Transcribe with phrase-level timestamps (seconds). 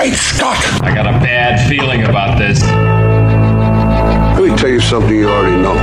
[0.00, 0.56] Great Scott!
[0.82, 2.62] I got a bad feeling about this.
[2.62, 5.74] Let me tell you something you already know.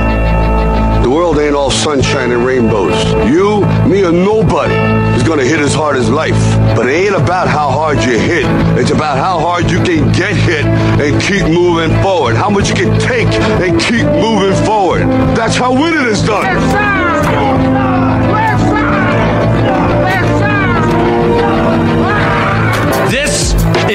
[1.04, 3.00] The world ain't all sunshine and rainbows.
[3.30, 4.74] You, me, or nobody
[5.14, 6.34] is gonna hit as hard as life.
[6.74, 8.44] But it ain't about how hard you hit.
[8.76, 12.34] It's about how hard you can get hit and keep moving forward.
[12.34, 13.28] How much you can take
[13.62, 15.02] and keep moving forward.
[15.36, 17.07] That's how winning is done.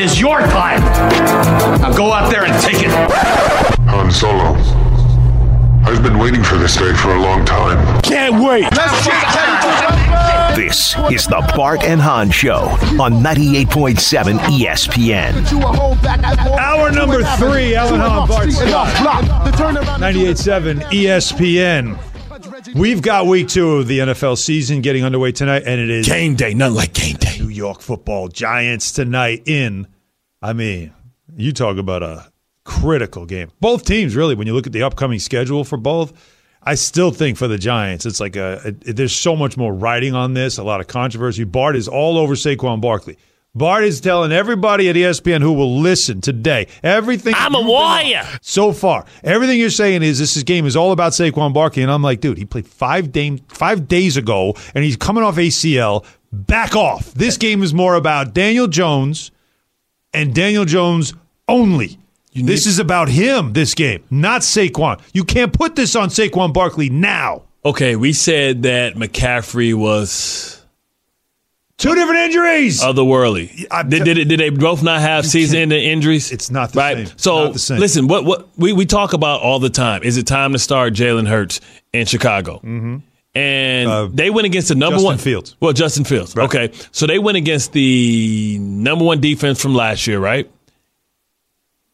[0.03, 0.81] Is your time.
[1.79, 2.91] Now go out there and take it.
[3.87, 4.53] Han Solo.
[5.85, 8.01] I've been waiting for this day for a long time.
[8.01, 8.69] Can't wait.
[10.57, 12.63] This is the Bart and Hahn Show
[12.99, 15.33] on 98.7 ESPN.
[16.59, 18.87] Hour number three, Alan Hahn, Bart Scott.
[20.01, 21.97] 98.7 ESPN.
[22.75, 26.35] We've got week two of the NFL season getting underway tonight, and it is Game
[26.35, 27.37] day, nothing like game day.
[27.39, 29.87] New York football Giants tonight in,
[30.43, 30.93] I mean,
[31.37, 32.29] you talk about a
[32.65, 33.49] critical game.
[33.61, 36.11] Both teams, really, when you look at the upcoming schedule for both,
[36.61, 40.15] I still think for the Giants, it's like a, a there's so much more writing
[40.15, 41.45] on this, a lot of controversy.
[41.45, 43.17] Bart is all over Saquon Barkley.
[43.55, 47.35] Bart is telling everybody at ESPN who will listen today everything.
[47.37, 48.23] I'm a warrior.
[48.41, 52.01] So far, everything you're saying is this game is all about Saquon Barkley, and I'm
[52.01, 56.05] like, dude, he played five day, five days ago, and he's coming off ACL.
[56.33, 57.13] Back off.
[57.13, 59.31] This game is more about Daniel Jones
[60.13, 61.13] and Daniel Jones
[61.47, 61.97] only.
[62.33, 63.53] this is about him.
[63.53, 64.99] This game, not Saquon.
[65.13, 67.43] You can't put this on Saquon Barkley now.
[67.65, 70.59] Okay, we said that McCaffrey was
[71.77, 72.81] Two different injuries.
[72.81, 73.65] otherworldly.
[73.71, 76.31] I- Did, did, did they both not have season-ending injuries?
[76.31, 77.07] It's not the right.
[77.07, 77.17] same.
[77.17, 77.79] So Not the same.
[77.79, 80.03] listen, what what we, we talk about all the time.
[80.03, 82.55] Is it time to start Jalen Hurts in Chicago?
[82.57, 82.97] Mm-hmm.
[83.35, 85.55] And Uh, they went against the number Justin one Fields.
[85.59, 86.35] Well, Justin Fields.
[86.35, 86.45] Right.
[86.45, 90.49] Okay, so they went against the number one defense from last year, right?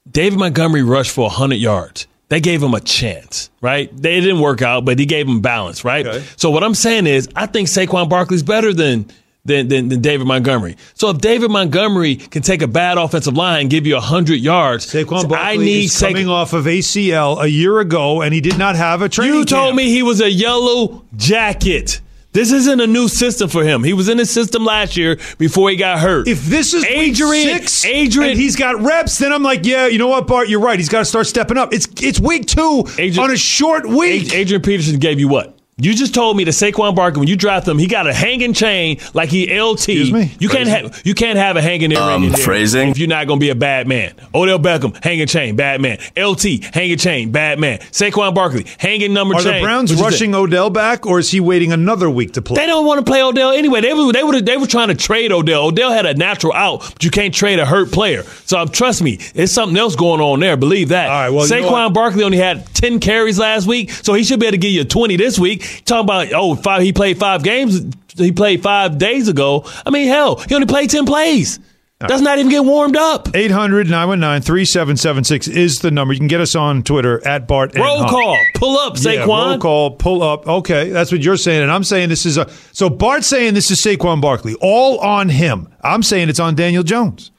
[0.09, 2.07] David Montgomery rushed for 100 yards.
[2.29, 3.89] They gave him a chance, right?
[3.95, 6.05] They didn't work out, but he gave him balance, right?
[6.05, 6.23] Okay.
[6.36, 9.08] So what I'm saying is, I think Saquon Barkley's better than
[9.49, 10.77] than, than than David Montgomery.
[10.93, 14.86] So if David Montgomery can take a bad offensive line and give you 100 yards,
[14.86, 18.58] Saquon I need is Sa- coming off of ACL a year ago, and he did
[18.58, 19.36] not have a training.
[19.36, 19.77] You told camp.
[19.77, 22.02] me he was a yellow jacket.
[22.32, 23.83] This isn't a new system for him.
[23.83, 26.27] He was in the system last year before he got hurt.
[26.27, 29.88] If this is Adrian, week six, Adrian, and he's got reps, then I'm like, yeah,
[29.88, 30.77] you know what, Bart, you're right.
[30.77, 31.73] He's got to start stepping up.
[31.73, 34.32] It's it's week two Adrian- on a short week.
[34.32, 35.58] Adrian Peterson gave you what?
[35.81, 38.53] You just told me that Saquon Barkley, when you draft him, he got a hanging
[38.53, 39.73] chain like he LT.
[39.73, 40.31] Excuse me?
[40.39, 42.89] You can't have you can't have a hanging earring in there phrasing?
[42.89, 44.13] if you're not gonna be a bad man.
[44.35, 45.97] Odell Beckham, hanging chain, bad man.
[46.17, 47.79] LT, hanging chain, bad man.
[47.91, 49.55] Saquon Barkley, hanging number Are chain.
[49.55, 52.57] the Browns What you rushing Odell back, or is he waiting another week to play?
[52.57, 53.79] They don't want to play Odell anyway.
[53.81, 55.67] They were they were they were trying to trade Odell.
[55.67, 58.23] Odell had a natural out, but you can't trade a hurt player.
[58.45, 60.57] So um, trust me, there's something else going on there.
[60.57, 61.09] Believe that.
[61.09, 61.93] All right, well, you know Saquon?
[61.93, 64.83] Barkley only had ten carries last week, so he should be able to give you
[64.83, 65.63] twenty this week.
[65.85, 67.81] Talking about oh five, he played five games.
[68.15, 69.65] He played five days ago.
[69.85, 71.59] I mean, hell, he only played ten plays.
[72.07, 73.27] Does not even get warmed up.
[73.35, 76.13] 800 919 3776 is the number.
[76.13, 77.77] You can get us on Twitter at Bart.
[77.77, 79.27] Roll call, pull up, Yeah, Saquon.
[79.27, 80.47] roll call, pull up.
[80.47, 82.49] Okay, that's what you're saying, and I'm saying this is a.
[82.71, 85.67] So Bart's saying this is Saquon Barkley, all on him.
[85.81, 87.31] I'm saying it's on Daniel Jones.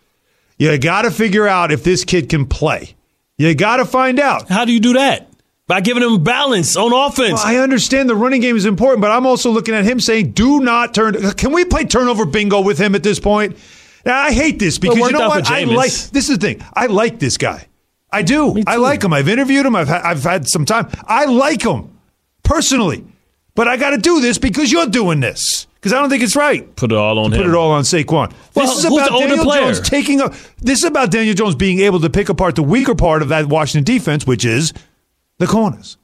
[0.59, 2.95] You got to figure out if this kid can play.
[3.39, 4.51] You got to find out.
[4.51, 5.30] How do you do that?
[5.71, 7.45] By giving him balance on offense.
[7.45, 10.33] Well, I understand the running game is important, but I'm also looking at him saying,
[10.33, 13.57] "Do not turn." Can we play turnover bingo with him at this point?
[14.05, 15.49] Now, I hate this because you know what?
[15.49, 16.65] I like this is the thing.
[16.75, 17.69] I like this guy.
[18.11, 18.61] I do.
[18.67, 19.13] I like him.
[19.13, 19.77] I've interviewed him.
[19.77, 20.89] I've ha- I've had some time.
[21.07, 21.97] I like him
[22.43, 23.05] personally,
[23.55, 26.35] but I got to do this because you're doing this because I don't think it's
[26.35, 26.75] right.
[26.75, 28.33] Put it all on Put it all on Saquon.
[28.57, 29.73] Well, this is who's about Daniel player?
[29.73, 30.31] Jones taking a.
[30.59, 33.47] This is about Daniel Jones being able to pick apart the weaker part of that
[33.47, 34.73] Washington defense, which is
[35.41, 35.97] the corners,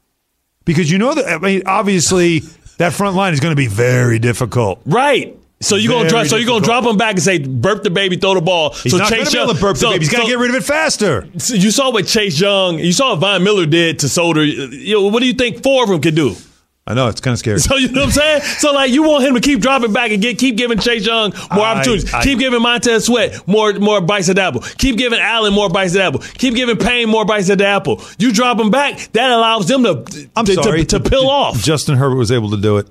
[0.64, 1.26] because you know that.
[1.26, 2.40] I mean, obviously,
[2.78, 4.80] that front line is going to be very difficult.
[4.84, 5.36] Right.
[5.58, 6.26] So you're gonna drop.
[6.26, 8.92] So you're gonna drop him back and say, "Burp the baby, throw the ball." He's
[8.92, 10.04] so not Chase to be able to Young- burp the so- baby.
[10.04, 11.26] He's got to so- get rid of it faster.
[11.38, 12.78] so you saw what Chase Young.
[12.78, 14.44] You saw what Von Miller did to Solder.
[14.44, 16.36] You know, what do you think four of them could do?
[16.88, 17.58] I know it's kind of scary.
[17.66, 18.42] So you know what I'm saying?
[18.58, 21.32] So like you want him to keep dropping back and get keep giving Chase Young
[21.52, 22.14] more I- opportunities.
[22.14, 24.60] I- keep giving Montez Sweat more more bites at the apple.
[24.60, 26.20] Keep giving Allen more bites at the apple.
[26.20, 28.00] Keep giving Payne more bites at the apple.
[28.18, 31.58] You drop him back, that allows them to I'm to, sorry to, to pill off.
[31.58, 32.88] Justin Herbert was able to do it.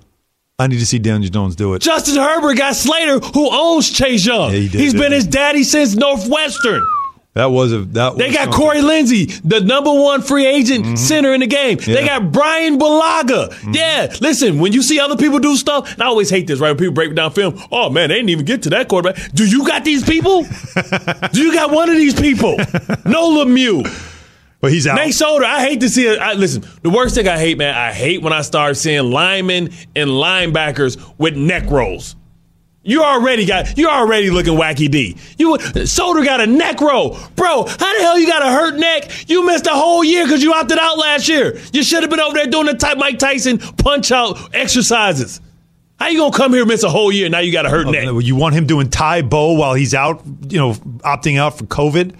[0.57, 1.81] I need to see Daniel Jones do it.
[1.81, 4.51] Justin Herbert got Slater, who owns Chase Young.
[4.51, 6.81] Yeah, he did, He's been his daddy since Northwestern.
[7.35, 8.17] That was a that.
[8.17, 8.53] They got something.
[8.53, 10.95] Corey Linsley, the number one free agent mm-hmm.
[10.95, 11.77] center in the game.
[11.77, 13.49] They got Bryan Bulaga.
[13.49, 13.73] Mm-hmm.
[13.73, 16.69] Yeah, listen, when you see other people do stuff, and I always hate this, right?
[16.69, 19.33] When people break down film, oh man, they didn't even get to that quarterback.
[19.33, 20.43] Do you got these people?
[21.33, 22.55] do you got one of these people?
[23.05, 23.83] No Lemieux.
[24.61, 24.95] but he's out.
[24.95, 26.17] Nate Solder, I hate to see it.
[26.17, 29.71] I, listen, the worst thing I hate, man, I hate when I start seeing linemen
[29.93, 32.15] and linebackers with neck rolls.
[32.87, 35.17] You already got you already looking wacky D.
[35.39, 37.65] You Solder got a neck roll, bro.
[37.65, 39.27] How the hell you got a hurt neck?
[39.27, 41.59] You missed a whole year because you opted out last year.
[41.73, 45.41] You should have been over there doing the type Mike Tyson punch out exercises.
[45.99, 47.27] How you gonna come here and miss a whole year?
[47.27, 48.23] Now you got a hurt oh, neck.
[48.23, 52.15] You want him doing Tae Bo while he's out, you know, opting out for COVID?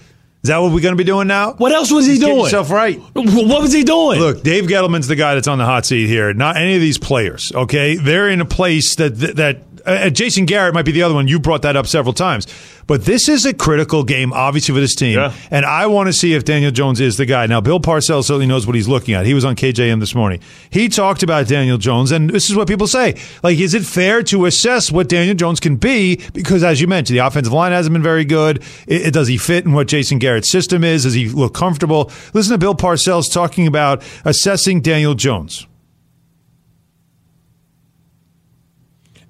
[0.45, 1.53] Is that what we're going to be doing now?
[1.53, 2.43] What else was he Just doing?
[2.43, 2.99] yourself right.
[3.13, 4.19] What was he doing?
[4.19, 6.35] Look, Dave Gettleman's the guy that's on the hot seat here.
[6.35, 7.51] Not any of these players.
[7.51, 11.27] Okay, they're in a place that that uh, Jason Garrett might be the other one.
[11.27, 12.47] You brought that up several times,
[12.87, 15.17] but this is a critical game, obviously for this team.
[15.17, 15.33] Yeah.
[15.51, 17.45] And I want to see if Daniel Jones is the guy.
[17.47, 19.25] Now, Bill Parcells certainly knows what he's looking at.
[19.25, 20.39] He was on KJM this morning.
[20.69, 24.23] He talked about Daniel Jones, and this is what people say: like, is it fair
[24.23, 26.21] to assess what Daniel Jones can be?
[26.33, 28.63] Because, as you mentioned, the offensive line hasn't been very good.
[28.87, 31.03] It, it- does he fit in what Jason Garrett's system is?
[31.03, 32.11] Does he look comfortable?
[32.33, 35.67] Listen to Bill Parcells talking about assessing Daniel Jones.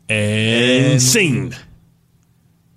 [0.09, 1.55] And scene.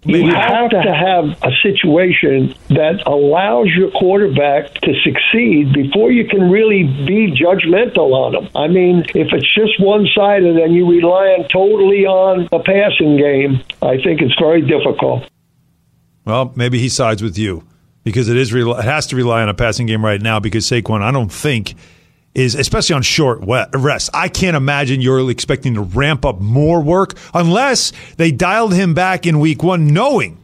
[0.04, 6.50] You have to have a situation that allows your quarterback to succeed before you can
[6.50, 8.48] really be judgmental on him.
[8.54, 13.16] I mean, if it's just one sided and you rely on totally on the passing
[13.16, 15.28] game, I think it's very difficult.
[16.24, 17.64] Well, maybe he sides with you
[18.04, 21.02] because it is it has to rely on a passing game right now because Saquon,
[21.02, 21.74] I don't think
[22.38, 24.10] is especially on short rest.
[24.14, 29.26] I can't imagine you're expecting to ramp up more work unless they dialed him back
[29.26, 30.38] in week 1 knowing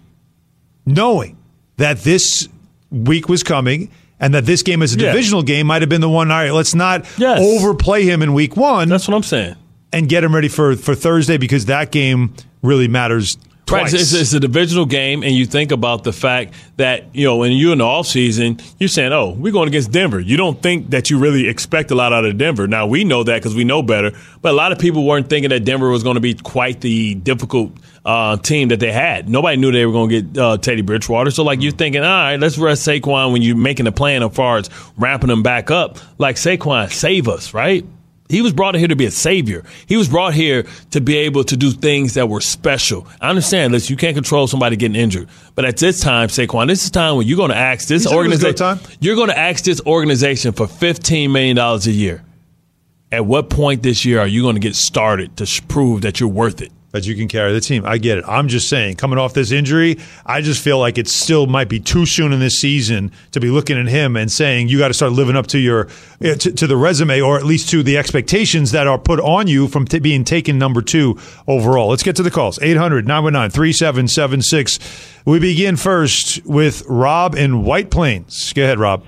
[0.86, 1.36] knowing
[1.76, 2.48] that this
[2.90, 5.12] week was coming and that this game as a Yeah.
[5.12, 7.38] divisional game might have been the one all right, let's not Yes.
[7.40, 9.54] overplay him in week 1 That's what I'm saying.
[9.92, 12.32] and get him ready for for Thursday because that game
[12.62, 13.36] really matters
[13.70, 17.38] Right, it's, it's a divisional game, and you think about the fact that you know
[17.38, 20.90] when you're in the offseason, you're saying, "Oh, we're going against Denver." You don't think
[20.90, 22.66] that you really expect a lot out of Denver.
[22.66, 24.12] Now we know that because we know better,
[24.42, 27.14] but a lot of people weren't thinking that Denver was going to be quite the
[27.14, 27.72] difficult
[28.04, 29.28] uh, team that they had.
[29.28, 31.30] Nobody knew they were going to get uh, Teddy Bridgewater.
[31.30, 34.34] So like you're thinking, all right, let's rest Saquon when you're making a plan as
[34.34, 34.68] far as
[34.98, 35.98] ramping them back up.
[36.18, 37.84] Like Saquon, save us, right?
[38.28, 39.64] He was brought here to be a savior.
[39.86, 43.06] He was brought here to be able to do things that were special.
[43.20, 45.28] I understand, listen, you can't control somebody getting injured.
[45.54, 48.10] But at this time, Saquon, this is time when you're going to ask this You
[48.10, 48.96] said it was go organization.
[49.00, 52.24] You're going to ask this organization for $15 million a year.
[53.12, 56.18] At what point this year are you going to get started to sh- prove that
[56.18, 56.72] you're worth it?
[56.94, 57.84] That you can carry the team.
[57.84, 58.24] I get it.
[58.28, 61.80] I'm just saying, coming off this injury, I just feel like it still might be
[61.80, 64.94] too soon in this season to be looking at him and saying you got to
[64.94, 65.88] start living up to your
[66.20, 69.48] eh, to, to the resume or at least to the expectations that are put on
[69.48, 71.18] you from t- being taken number two
[71.48, 71.88] overall.
[71.88, 72.60] Let's get to the calls.
[72.62, 74.78] 800 919 3776.
[75.26, 78.52] We begin first with Rob in White Plains.
[78.52, 79.02] Go ahead, Rob.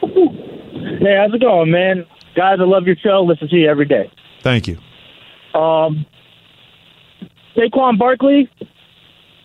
[0.00, 2.06] Hey, how's it going, man?
[2.36, 3.24] Guys, I love your show.
[3.24, 4.12] Listen to you every day.
[4.44, 4.78] Thank you.
[5.58, 6.06] Um,
[7.56, 8.50] Saquon Barkley,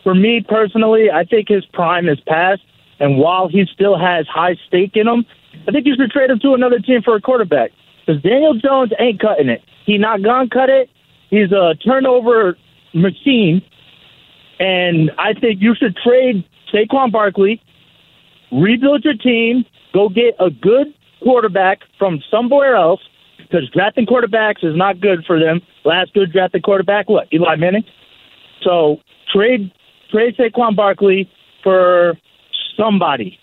[0.02, 2.62] for me personally, I think his prime is past.
[3.00, 5.24] And while he still has high stake in him,
[5.66, 7.72] I think you should trade him to another team for a quarterback.
[8.04, 9.62] Because Daniel Jones ain't cutting it.
[9.86, 10.90] He not gonna cut it.
[11.30, 12.56] He's a turnover
[12.94, 13.62] machine.
[14.60, 17.60] And I think you should trade Saquon Barkley,
[18.52, 23.00] rebuild your team, go get a good quarterback from somewhere else,
[23.38, 25.60] because drafting quarterbacks is not good for them.
[25.84, 27.28] Last good drafted quarterback, what?
[27.32, 27.84] Eli Manning.
[28.64, 28.98] So
[29.34, 29.72] trade
[30.10, 31.30] trade Saquon Barkley
[31.62, 32.14] for
[32.76, 33.38] somebody,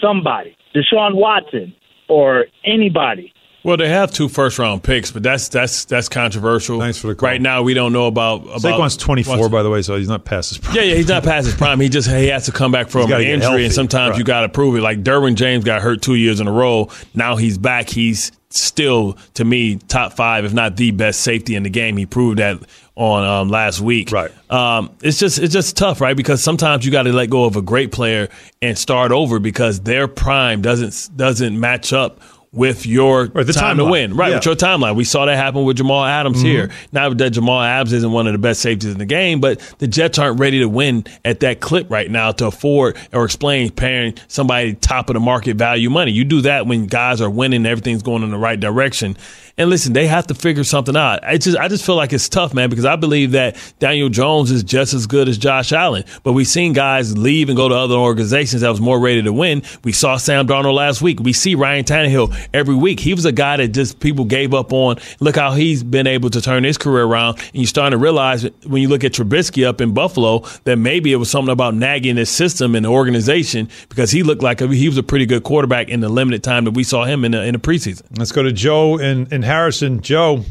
[0.00, 1.74] somebody, Deshaun Watson
[2.08, 3.32] or anybody.
[3.62, 6.80] Well, they have two first round picks, but that's that's that's controversial.
[6.80, 7.28] Thanks for the call.
[7.28, 8.40] Right now, we don't know about.
[8.42, 10.76] about Saquon's 24, by the way, so he's not past his prime.
[10.76, 11.78] Yeah, yeah, he's not past his prime.
[11.78, 13.64] He just he has to come back from gotta an injury, healthy.
[13.66, 14.80] and sometimes you got to prove it.
[14.80, 16.88] Like Derwin James got hurt two years in a row.
[17.14, 17.90] Now he's back.
[17.90, 21.96] He's still, to me, top five, if not the best safety in the game.
[21.96, 22.60] He proved that
[22.96, 24.12] on um, last week.
[24.12, 24.30] Right.
[24.50, 26.16] Um, it's just it's just tough, right?
[26.16, 28.28] Because sometimes you got to let go of a great player
[28.60, 32.20] and start over because their prime doesn't doesn't match up
[32.52, 34.14] with your Right, the time to win.
[34.16, 34.36] Right, Yeah.
[34.36, 34.96] with your timeline.
[34.96, 36.46] We saw that happen with Jamal Adams Mm-hmm.
[36.46, 36.70] here.
[36.92, 39.86] Now that Jamal Adams isn't one of the best safeties in the game, but the
[39.86, 44.14] Jets aren't ready to win at that clip right now to afford or explain paying
[44.26, 46.10] somebody top of the market value money.
[46.10, 49.16] You do that when guys are winning, everything's going in the right direction.
[49.56, 51.22] And listen, they have to figure something out.
[51.24, 54.50] I just, I just feel like it's tough, man, because I believe that Daniel Jones
[54.50, 56.04] is just as good as Josh Allen.
[56.22, 59.32] But we've seen guys leave and go to other organizations that was more ready to
[59.32, 59.62] win.
[59.84, 61.20] We saw Sam Darnold last week.
[61.20, 63.00] We see Ryan Tannehill every week.
[63.00, 64.96] He was a guy that just people gave up on.
[65.20, 67.38] Look how he's been able to turn his career around.
[67.38, 71.12] And you're starting to realize when you look at Trubisky up in Buffalo that maybe
[71.12, 74.88] it was something about nagging his system and the organization because he looked like he
[74.88, 77.42] was a pretty good quarterback in the limited time that we saw him in the,
[77.42, 78.02] in the preseason.
[78.18, 80.00] Let's go to Joe in Harrison.
[80.00, 80.44] Joe,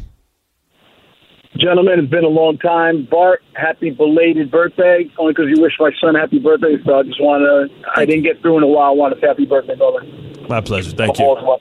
[1.58, 3.08] Gentlemen, it's been a long time.
[3.10, 5.10] Bart, happy belated birthday.
[5.18, 7.72] Only because you wish my son happy birthday, so I just want to.
[7.96, 8.92] I didn't get through in a while.
[8.92, 10.04] I want to say happy birthday, brother.
[10.50, 10.92] My pleasure.
[10.92, 11.26] Thank you.
[11.26, 11.60] All as well.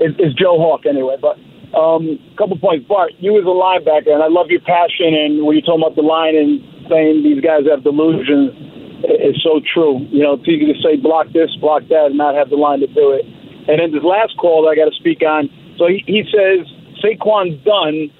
[0.00, 1.16] It, it's Joe Hawk anyway.
[1.20, 1.36] But
[1.76, 3.12] um, couple points, Bart.
[3.20, 5.12] You as a linebacker, and I love your passion.
[5.12, 8.56] And when you're talking about the line and saying these guys have delusions,
[9.04, 10.00] it- it's so true.
[10.08, 12.80] You know, it's easy to say block this, block that, and not have the line
[12.80, 13.24] to do it.
[13.68, 15.48] And then this last call that I got to speak on.
[15.78, 16.66] So he, he says
[17.02, 18.10] Saquon's done,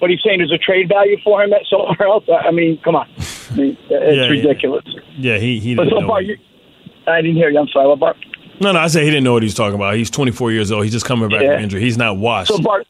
[0.00, 2.24] but he's saying there's a trade value for him at somewhere else.
[2.28, 3.08] I mean, come on,
[3.50, 4.28] I mean, it's Yeah, yeah.
[4.28, 4.84] ridiculous.
[5.18, 6.36] Yeah, he he But didn't so far, you,
[7.06, 7.58] I didn't hear you.
[7.58, 8.16] I'm sorry, what, Bart.
[8.60, 9.96] No, no, I said he didn't know what he was talking about.
[9.96, 10.84] He's 24 years old.
[10.84, 11.54] He's just coming back Yeah.
[11.56, 11.80] from injury.
[11.82, 12.48] He's not washed.
[12.48, 12.86] So Bart,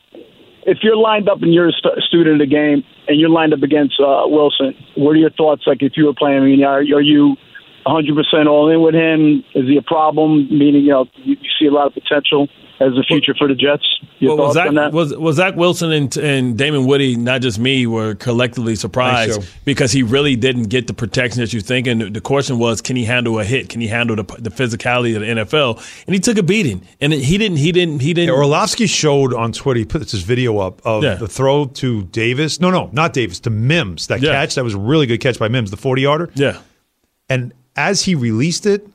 [0.64, 3.52] if you're lined up and you're a st- student of the game and you're lined
[3.52, 5.62] up against uh, Wilson, what are your thoughts?
[5.66, 7.36] Like if you were playing, I mean, are, are you
[7.84, 9.44] 100% all in with him?
[9.54, 10.46] Is he a problem?
[10.56, 13.54] Meaning, you know, you, you see a lot of potential as the future for the
[13.54, 13.84] Jets.
[14.18, 14.92] Your Well, was Zach, on that?
[14.92, 19.52] was, was Zach Wilson and, and Damien Woody, not just me, were collectively surprised Thanks,
[19.64, 21.86] because he really didn't get the protection that you think.
[21.86, 23.68] And the question was, can he handle a hit?
[23.68, 26.04] Can he handle the, the physicality of the NFL?
[26.06, 26.82] And he took a beating.
[27.00, 27.58] And he didn't.
[27.58, 28.00] He didn't.
[28.00, 28.34] He didn't.
[28.34, 31.14] Orlovsky showed on Twitter, he put this video up of Yeah.
[31.14, 32.60] the throw to Davis.
[32.60, 34.06] No, no, not Davis, to Mims.
[34.08, 34.32] That Yeah.
[34.32, 36.30] catch, that was a really good catch by Mims, the 40 yarder.
[36.34, 36.58] yeah.
[37.28, 38.86] And as he released it,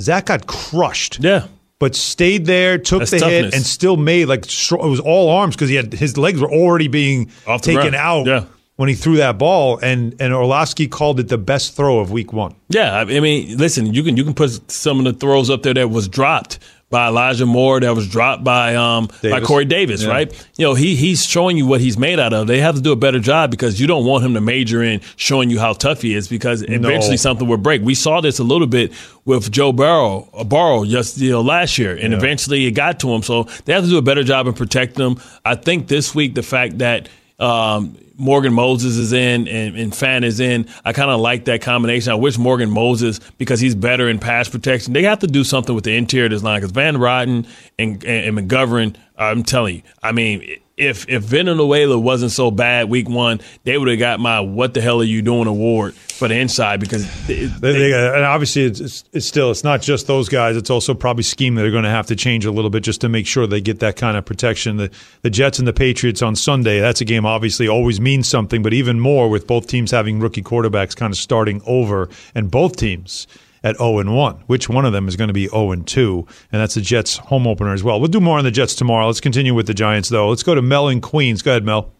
[0.00, 1.18] Zach got crushed.
[1.20, 1.46] Yeah.
[1.80, 5.56] But stayed there, took That's the hit, and still made like it was all arms
[5.56, 8.44] because he had his legs were already being Off taken out Yeah.
[8.76, 9.78] when he threw that ball.
[9.82, 12.54] And and Orlovsky called it the best throw of week one.
[12.68, 15.62] Yeah, I I mean, listen, you can you can put some of the throws up
[15.64, 16.60] there that was dropped
[16.94, 19.46] by Elijah Moore, that was dropped by um by Davis.
[19.48, 20.08] Corey Davis, Yeah.
[20.10, 20.46] right?
[20.56, 22.46] You know, he he's showing you what he's made out of.
[22.46, 25.00] They have to do a better job because you don't want him to major in
[25.16, 27.82] showing you how tough he is because eventually something will break.
[27.82, 28.92] We saw this a little bit
[29.24, 33.12] with Joe Burrow, uh, Burrow just you know last year, and eventually it got to
[33.12, 33.22] him.
[33.22, 35.20] So they have to do a better job in protecting him.
[35.44, 37.08] I think this week the fact that
[37.40, 40.68] um, Morgan Moses is in and, and Fan is in.
[40.84, 42.12] I kind of like that combination.
[42.12, 45.74] I wish Morgan Moses, because he's better in pass protection, they have to do something
[45.74, 47.46] with the interior this line because Van Roten
[47.78, 52.88] and, and, and McGovern, I'm telling you, I mean, if if Venezuela wasn't so bad
[52.90, 56.26] week one, they would have got my "What the hell are you doing?" award for
[56.26, 60.08] the inside because they, They, they, and obviously, it's, it's, it's still it's not just
[60.08, 60.56] those guys.
[60.56, 63.00] It's also probably scheme that they're going to have to change a little bit just
[63.02, 64.76] to make sure they get that kind of protection.
[64.76, 64.90] The
[65.22, 66.80] the Jets and the Patriots on Sunday.
[66.80, 70.42] That's a game obviously always means something, but even more with both teams having rookie
[70.42, 73.28] quarterbacks kind of starting over, and both teams
[73.64, 74.36] at zero and one.
[74.46, 76.26] Which one of them is going to be zero and two?
[76.52, 77.98] And that's the Jets home opener as well.
[77.98, 79.06] We'll do more on the Jets tomorrow.
[79.06, 80.28] Let's continue with the Giants though.
[80.28, 81.42] Let's go to Mel in Queens.
[81.42, 81.90] Go ahead, Mel.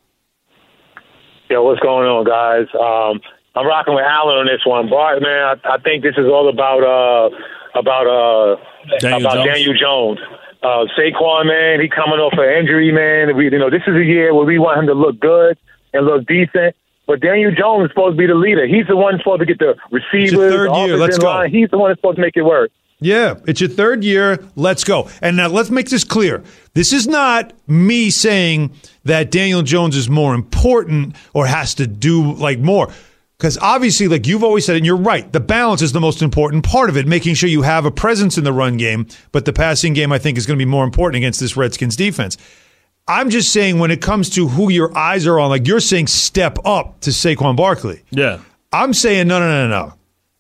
[1.51, 2.69] Yo, what's going on, guys?
[2.75, 3.21] Um,
[3.57, 5.21] I'm rocking with Allen on this one, Bart.
[5.21, 7.31] Man, I, I think this is all about uh,
[7.79, 8.57] about uh,
[9.01, 9.47] Daniel about Jones?
[9.47, 10.19] Daniel Jones.
[10.63, 13.37] Uh, Saquon, man, he coming off an injury, man.
[13.37, 15.59] We, you know, this is a year where we want him to look good
[15.93, 16.75] and look decent.
[17.07, 18.67] But Daniel Jones is supposed to be the leader.
[18.67, 20.97] He's the one supposed to get the receivers, third the year.
[20.97, 21.27] Let's go.
[21.27, 21.51] line.
[21.51, 22.71] He's the one that's supposed to make it work.
[23.01, 24.39] Yeah, it's your third year.
[24.57, 25.11] Let's go.
[25.21, 26.43] And now let's make this clear.
[26.73, 28.73] This is not me saying
[29.05, 32.91] that Daniel Jones is more important or has to do like more.
[33.37, 36.65] Because obviously, like you've always said, and you're right, the balance is the most important
[36.65, 39.53] part of it, making sure you have a presence in the run game, but the
[39.53, 42.39] passing game, I think, is going to be more important against this Redskins defense.
[43.07, 46.07] I'm just saying when it comes to who your eyes are on, like you're saying
[46.07, 48.03] step up to Saquon Barkley.
[48.11, 48.41] yeah.
[48.73, 49.95] I'm saying no, no, no, no, no.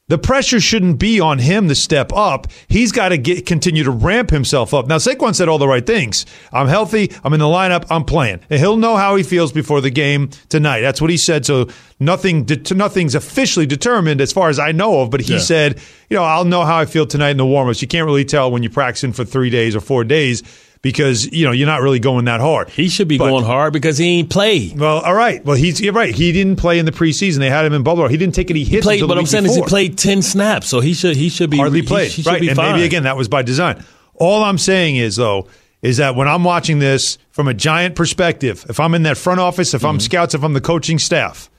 [0.08, 2.46] The pressure shouldn't be on him to step up.
[2.68, 4.86] He's got to get continue to ramp himself up.
[4.86, 6.26] Now Saquon said all the right things.
[6.52, 7.10] I'm healthy.
[7.22, 7.86] I'm in the lineup.
[7.90, 8.40] I'm playing.
[8.50, 10.80] And he'll know how he feels before the game tonight.
[10.80, 11.46] That's what he said.
[11.46, 11.68] So
[12.00, 15.10] nothing, nothing's officially determined as far as I know of.
[15.10, 15.38] But he Yeah.
[15.38, 15.80] said,
[16.10, 17.80] you know, I'll know how I feel tonight in the warmups.
[17.80, 20.42] You can't really tell when you're practicing for three days or four days
[20.84, 22.68] because you know you're not really going that hard.
[22.68, 24.78] He should be But- going hard because he ain't played.
[24.78, 25.44] Well, all right.
[25.44, 26.14] Well, he's you're right.
[26.14, 27.38] He didn't play in the preseason.
[27.38, 28.06] They had him in Buffalo.
[28.06, 28.84] He didn't take any hits.
[28.84, 31.50] Played, until but I'm saying is he played ten snaps, so he should he should
[31.50, 32.12] be hardly he- played.
[32.12, 32.74] He, should right, be and fine.
[32.74, 33.82] maybe again that was by design.
[34.14, 35.48] All I'm saying is though
[35.82, 39.40] is that when I'm watching this from a giant perspective, if I'm in that front
[39.40, 39.88] office, if Mm-hmm.
[39.88, 41.50] I'm scouts, if I'm the coaching staff,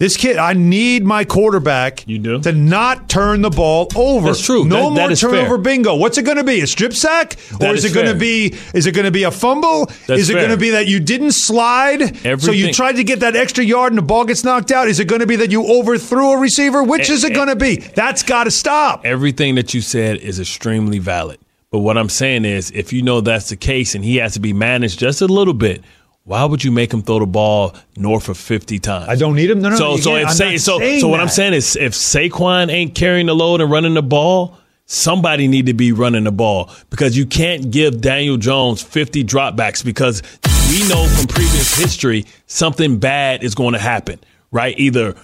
[0.00, 2.40] this kid, I need my quarterback You do?
[2.40, 4.26] to not turn the ball over.
[4.28, 4.64] That's true.
[4.64, 5.58] No That- more turnover fair.
[5.58, 5.94] bingo.
[5.94, 6.60] What's it going to be?
[6.62, 8.54] A strip sack, That or is, is it going to be?
[8.74, 9.86] Is it going to be a fumble?
[10.08, 13.20] That's is it going to be that you didn't slide, so you tried to get
[13.20, 14.88] that extra yard and the ball gets knocked out?
[14.88, 16.82] Is it going to be that you overthrew a receiver?
[16.82, 17.34] Which Eh, is it eh.
[17.34, 17.76] going to be?
[17.76, 19.04] That's got to stop.
[19.04, 21.38] Everything that you said is extremely valid.
[21.70, 24.40] But what I'm saying is, if you know that's the case and he has to
[24.40, 25.84] be managed just a little bit,
[26.30, 29.08] why would you make him throw the ball north of 50 times?
[29.08, 29.60] I don't need him.
[29.60, 29.74] No, no.
[29.76, 33.34] so, so if not so, so what I'm saying is, if Saquon ain't carrying the
[33.34, 34.56] load and running the ball,
[34.86, 39.84] somebody need to be running the ball because you can't give Daniel Jones 50 dropbacks
[39.84, 40.22] because
[40.70, 44.20] we know from previous history something bad is going to happen,
[44.52, 44.78] right?
[44.78, 45.16] Either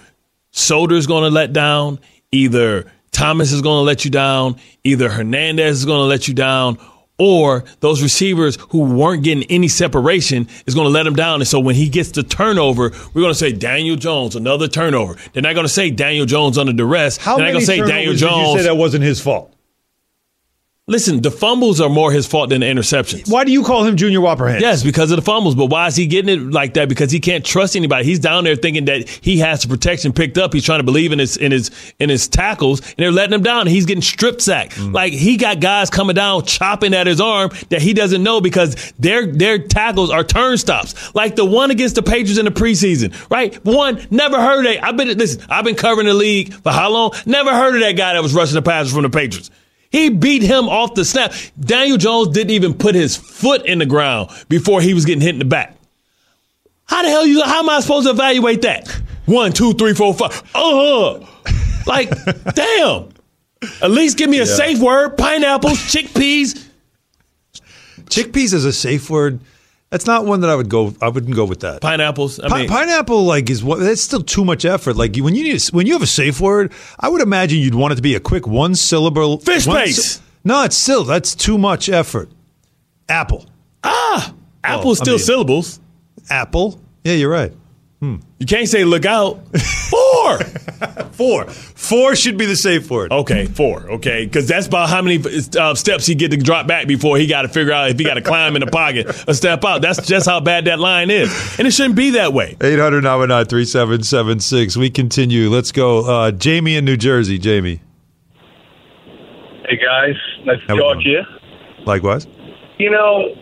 [0.51, 1.99] Solder's going to let down,
[2.33, 6.33] either Thomas is going to let you down, either Hernandez is going to let you
[6.33, 6.77] down,
[7.17, 11.41] or those receivers who weren't getting any separation is going to let him down.
[11.41, 15.15] And so when he gets the turnover, we're going to say Daniel Jones, another turnover.
[15.33, 17.17] They're not going to say Daniel Jones under duress.
[17.17, 18.59] How They're not many going to say Daniel did you Jones.
[18.61, 19.53] say that wasn't his fault?
[20.89, 23.29] Listen, the fumbles are more his fault than the interceptions.
[23.29, 24.61] Why do you call him Junior Whopper Hands?
[24.61, 25.53] Yes, because of the fumbles.
[25.53, 26.87] But why is he getting it like that?
[26.87, 28.05] Because he can't trust anybody.
[28.05, 30.53] He's down there thinking that he has the protection picked up.
[30.53, 33.43] He's trying to believe in his in his in his tackles, and they're letting him
[33.43, 33.63] down.
[33.63, 34.77] And he's getting strip sacked.
[34.77, 34.93] Mm.
[34.93, 38.93] Like he got guys coming down chopping at his arm that he doesn't know because
[38.93, 41.13] their their tackles are turnstops.
[41.13, 43.53] Like the one against the Patriots in the preseason, right?
[43.65, 44.81] One never heard of.
[44.81, 45.45] I've been listen.
[45.49, 47.11] I've been covering the league for how long?
[47.25, 49.51] Never heard of that guy that was rushing the passes from the Patriots.
[49.89, 51.33] He beat him off the snap.
[51.59, 55.35] Daniel Jones didn't even put his foot in the ground before he was getting hit
[55.35, 55.75] in the back.
[56.85, 57.43] How the hell you?
[57.43, 58.87] How am I supposed to evaluate that?
[59.25, 60.41] One, two, three, four, five.
[60.55, 61.51] Uh huh.
[61.85, 62.09] Like,
[62.55, 63.09] damn.
[63.81, 65.17] At least give me a safe word.
[65.17, 66.65] Pineapples, chickpeas.
[68.05, 69.39] Chickpeas is a safe word.
[69.89, 70.93] That's not one that I would go.
[71.01, 71.81] I wouldn't go with that.
[71.81, 72.39] Pineapples.
[72.41, 73.79] I Pi- mean, pineapple, like, is what?
[73.79, 74.97] That's still too much effort.
[74.97, 77.93] Like, when you need, when you have a safe word, I would imagine you'd want
[77.93, 79.37] it to be a quick one syllable.
[79.39, 80.15] Fish one paste.
[80.17, 82.29] sy- no, it's still that's too much effort.
[83.07, 83.45] Apple,
[83.83, 85.79] Ah, apple's I still mean- syllables.
[86.29, 86.81] apple.
[87.05, 87.53] Yeah, you're right.
[87.99, 89.39] You can't say look out.
[89.57, 90.39] Four.
[91.17, 93.11] Four, four should be the safe word.
[93.11, 93.89] Okay, four.
[93.93, 95.23] Okay, because that's about how many
[95.57, 98.05] uh, steps he get to drop back before he got to figure out if he
[98.05, 99.81] got to climb in the pocket or step out.
[99.81, 102.55] That's just how bad that line is, and it shouldn't be that way.
[102.61, 105.49] 800 3776 We continue.
[105.49, 106.05] Let's go.
[106.05, 107.39] Uh, Jamie in New Jersey.
[107.39, 107.81] Jamie.
[109.67, 111.21] Hey guys, nice to we talk to you.
[111.85, 112.27] Likewise.
[112.77, 113.33] You know,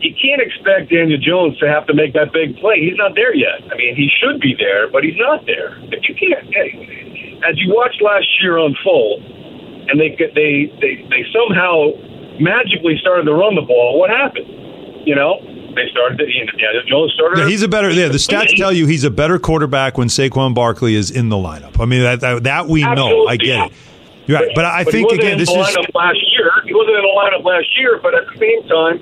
[0.00, 2.80] you can't expect Daniel Jones to have to make that big play.
[2.80, 3.60] He's not there yet.
[3.70, 5.76] I mean, he should be there, but he's not there.
[5.92, 6.48] If you can't,
[7.44, 9.22] as you watched last year unfold,
[9.88, 11.92] and they they they they somehow
[12.40, 14.48] magically started to run the ball, what happened?
[15.06, 15.40] You know,
[15.74, 16.18] they started.
[16.18, 17.38] To, you know, Daniel Jones started.
[17.40, 17.90] Yeah, he's a better.
[17.90, 21.36] Yeah, the stats tell you he's a better quarterback when Saquon Barkley is in the
[21.36, 21.80] lineup.
[21.80, 23.26] I mean that that, that we know.
[23.26, 23.72] I get it.
[24.38, 26.50] Right, but I But think he wasn't again, in this the is lineup last year.
[26.66, 28.96] He wasn't in the lineup last year, but at the same time,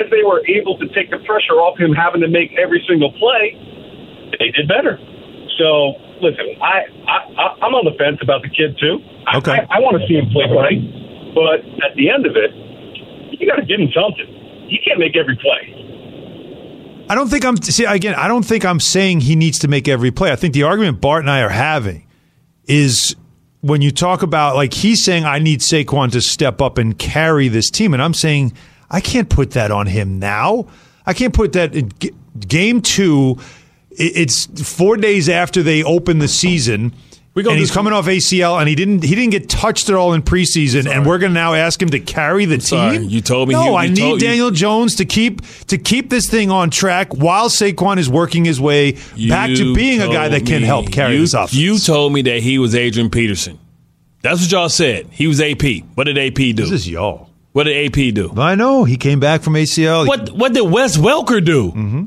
[0.00, 3.12] as they were able to take the pressure off him having to make every single
[3.18, 3.56] play,
[4.38, 4.98] they did better.
[5.58, 8.98] So listen, I, I I- I'm on the fence about the kid too.
[9.26, 9.52] I- Okay.
[9.52, 10.80] I, I, want to see him play right,
[11.34, 12.50] but at the end of it,
[13.38, 14.26] you got to give him something.
[14.68, 15.76] You can't make every play.
[17.08, 18.14] I don't think I'm see again.
[18.14, 20.30] I don't think I'm saying he needs to make every play.
[20.32, 22.06] I think the argument Bart and I are having
[22.66, 23.16] is
[23.60, 27.48] when you talk about like he's saying I need Saquon to step up and carry
[27.48, 28.52] this team, and I'm saying
[28.90, 30.66] I can't put that on him now.
[31.06, 31.92] I can't put that in
[32.46, 33.38] game two.
[33.90, 36.92] It's four days after they open the season.
[37.32, 39.94] We gonna and he's coming off ACL, and he didn't he didn't get touched at
[39.94, 42.62] all in preseason, and we're going to now ask him to carry the team.
[42.66, 42.98] sorry.
[42.98, 46.28] You told me No, you I need you- Daniel Jones to keep to keep this
[46.28, 48.96] thing on track while Saquon is working his way
[49.28, 51.54] back to being a guy that can me- help carry you, this offense.
[51.54, 53.60] You told me that he was Adrian Peterson.
[54.22, 55.06] That's what y'all said.
[55.12, 55.62] He was AP.
[55.94, 56.52] What did AP do?
[56.54, 57.30] this is y'all.
[57.52, 58.32] what did AP do?
[58.36, 60.04] I know he came back from ACL.
[60.04, 61.68] What What did Wes Welker do?
[61.68, 62.04] Mm-hmm.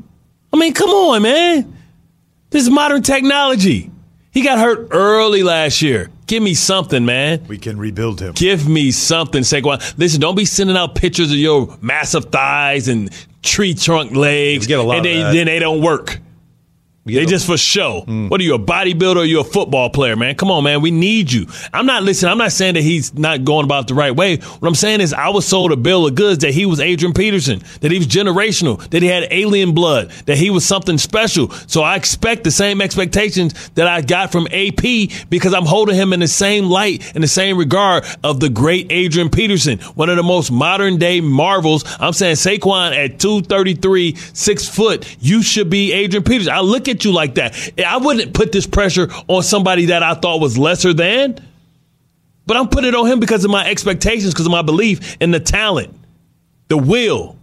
[0.52, 1.74] I mean, come on, man.
[2.50, 3.90] This is modern technology.
[4.34, 6.10] He got hurt early last year.
[6.26, 7.44] Give me something, man.
[7.46, 8.32] We can rebuild him.
[8.34, 9.96] Give me something, Saquon.
[9.96, 13.10] Listen, don't be sending out pictures of your massive thighs and
[13.44, 16.18] tree trunk legs, We get a lot and of they, then they don't work.
[17.06, 18.02] They just for show.
[18.06, 18.30] Mm.
[18.30, 20.36] What are you, a bodybuilder or you a football player, man?
[20.36, 20.80] Come on, man.
[20.80, 21.46] We need you.
[21.70, 22.32] I'm not listening.
[22.32, 24.38] I'm not saying that he's not going about the right way.
[24.38, 27.12] What I'm saying is I was sold a bill of goods that he was Adrian
[27.12, 31.50] Peterson, that he was generational, that he had alien blood, that he was something special.
[31.66, 36.14] So I expect the same expectations that I got from AP because I'm holding him
[36.14, 40.16] in the same light, in the same regard of the great Adrian Peterson, one of
[40.16, 41.84] the most modern day marvels.
[42.00, 46.54] I'm saying Saquon at 233, six foot, you should be Adrian Peterson.
[46.54, 47.56] I look at you like that.
[47.84, 51.38] I wouldn't put this pressure on somebody that I thought was lesser than,
[52.46, 55.30] but I'm putting it on him because of my expectations, because of my belief in
[55.30, 55.98] the talent,
[56.68, 57.38] the will,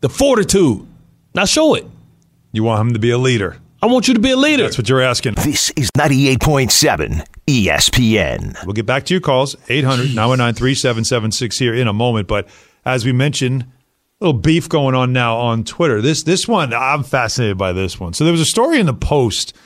[0.00, 0.86] the fortitude.
[1.34, 1.86] Now show it.
[2.52, 3.58] You want him to be a leader.
[3.82, 4.64] I want you to be a leader.
[4.64, 5.34] That's what you're asking.
[5.34, 8.66] This is 98.7 ESPN.
[8.66, 12.28] We'll get back to your calls, 800 919 3776 here in a moment.
[12.28, 12.48] But
[12.84, 13.66] as we mentioned, a
[14.20, 16.00] little beef going on now on Twitter.
[16.02, 18.12] This this one, I'm fascinated by this one.
[18.12, 19.56] So there was a story in the Post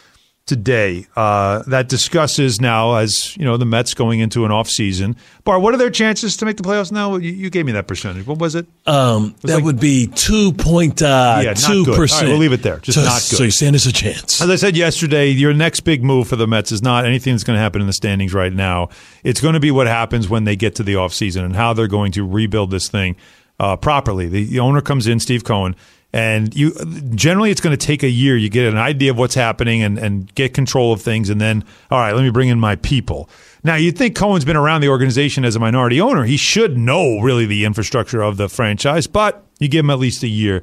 [0.46, 5.16] today uh, that discusses now as you know the Mets going into an off season.
[5.42, 7.16] Bar, what are their chances to make the playoffs now?
[7.16, 8.26] You, you gave me that percentage.
[8.26, 8.66] What was it?
[8.86, 11.88] Um, that like- would be two point uh, Yeah, two good.
[11.88, 12.28] All right, percent.
[12.28, 12.78] we'll leave it there.
[12.78, 13.36] Just so, not good.
[13.38, 14.40] So you're saying there's a chance?
[14.40, 17.44] As I said yesterday, your next big move for the Mets is not anything that's
[17.44, 18.90] going to happen in the standings right now.
[19.24, 21.88] It's going to be what happens when they get to the offseason and how they're
[21.88, 23.16] going to rebuild this thing
[23.58, 24.28] uh, properly.
[24.28, 25.76] The, the owner comes in, Steve Cohen,
[26.12, 26.72] and you
[27.14, 28.36] generally it's going to take a year.
[28.36, 31.64] You get an idea of what's happening and, and get control of things, and then
[31.90, 33.28] all right, let me bring in my people.
[33.62, 36.24] Now you'd think Cohen's been around the organization as a minority owner.
[36.24, 40.22] He should know really the infrastructure of the franchise, but you give him at least
[40.22, 40.62] a year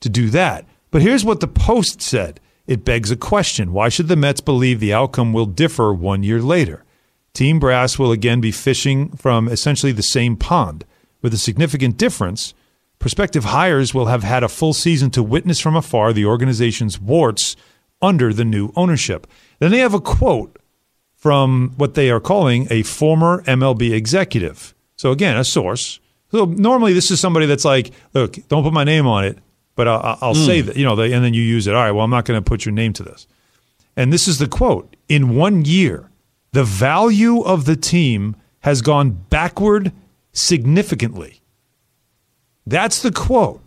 [0.00, 0.66] to do that.
[0.90, 2.40] But here's what the Post said.
[2.66, 3.72] It begs a question.
[3.72, 6.84] Why should the Mets believe the outcome will differ one year later?
[7.32, 10.84] Team Brass will again be fishing from essentially the same pond.
[11.22, 12.54] With a significant difference,
[12.98, 17.56] prospective hires will have had a full season to witness from afar the organization's warts
[18.02, 19.26] under the new ownership.
[19.58, 20.58] Then they have a quote
[21.14, 24.74] from what they are calling a former MLB executive.
[24.96, 26.00] So again, a source.
[26.30, 29.38] So normally this is somebody that's like, look, don't put my name on it,
[29.74, 30.68] but I'll, I'll say hmm.
[30.68, 31.74] that, you know, they, and then you use it.
[31.74, 33.26] All right, well, I'm not going to put your name to this.
[33.96, 36.10] And this is the quote In one year,
[36.52, 39.92] the value of the team has gone backward
[40.32, 41.40] significantly.
[42.66, 43.66] That's the quote.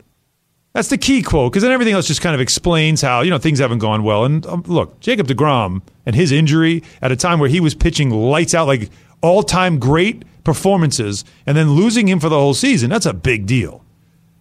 [0.73, 3.37] That's the key quote because then everything else just kind of explains how you know
[3.37, 4.25] things haven't gone well.
[4.25, 8.09] And um, look, Jacob Degrom and his injury at a time where he was pitching
[8.09, 8.89] lights out, like
[9.21, 12.89] all time great performances, and then losing him for the whole season.
[12.89, 13.83] That's a big deal.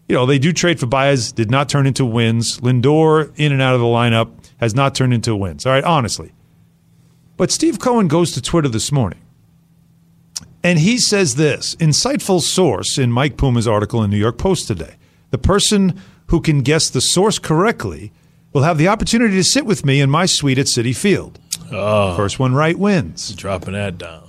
[0.08, 2.60] You know they do trade for Baez, did not turn into wins.
[2.60, 5.66] Lindor in and out of the lineup has not turned into wins.
[5.66, 6.32] All right, honestly.
[7.36, 9.21] But Steve Cohen goes to Twitter this morning
[10.64, 14.94] and he says this insightful source in Mike Puma's article in New York Post today.
[15.30, 18.12] The person who can guess the source correctly
[18.52, 21.38] will have the opportunity to sit with me in my suite at Citi Field.
[21.70, 23.32] Oh, First one right wins.
[23.34, 24.24] dropping that down.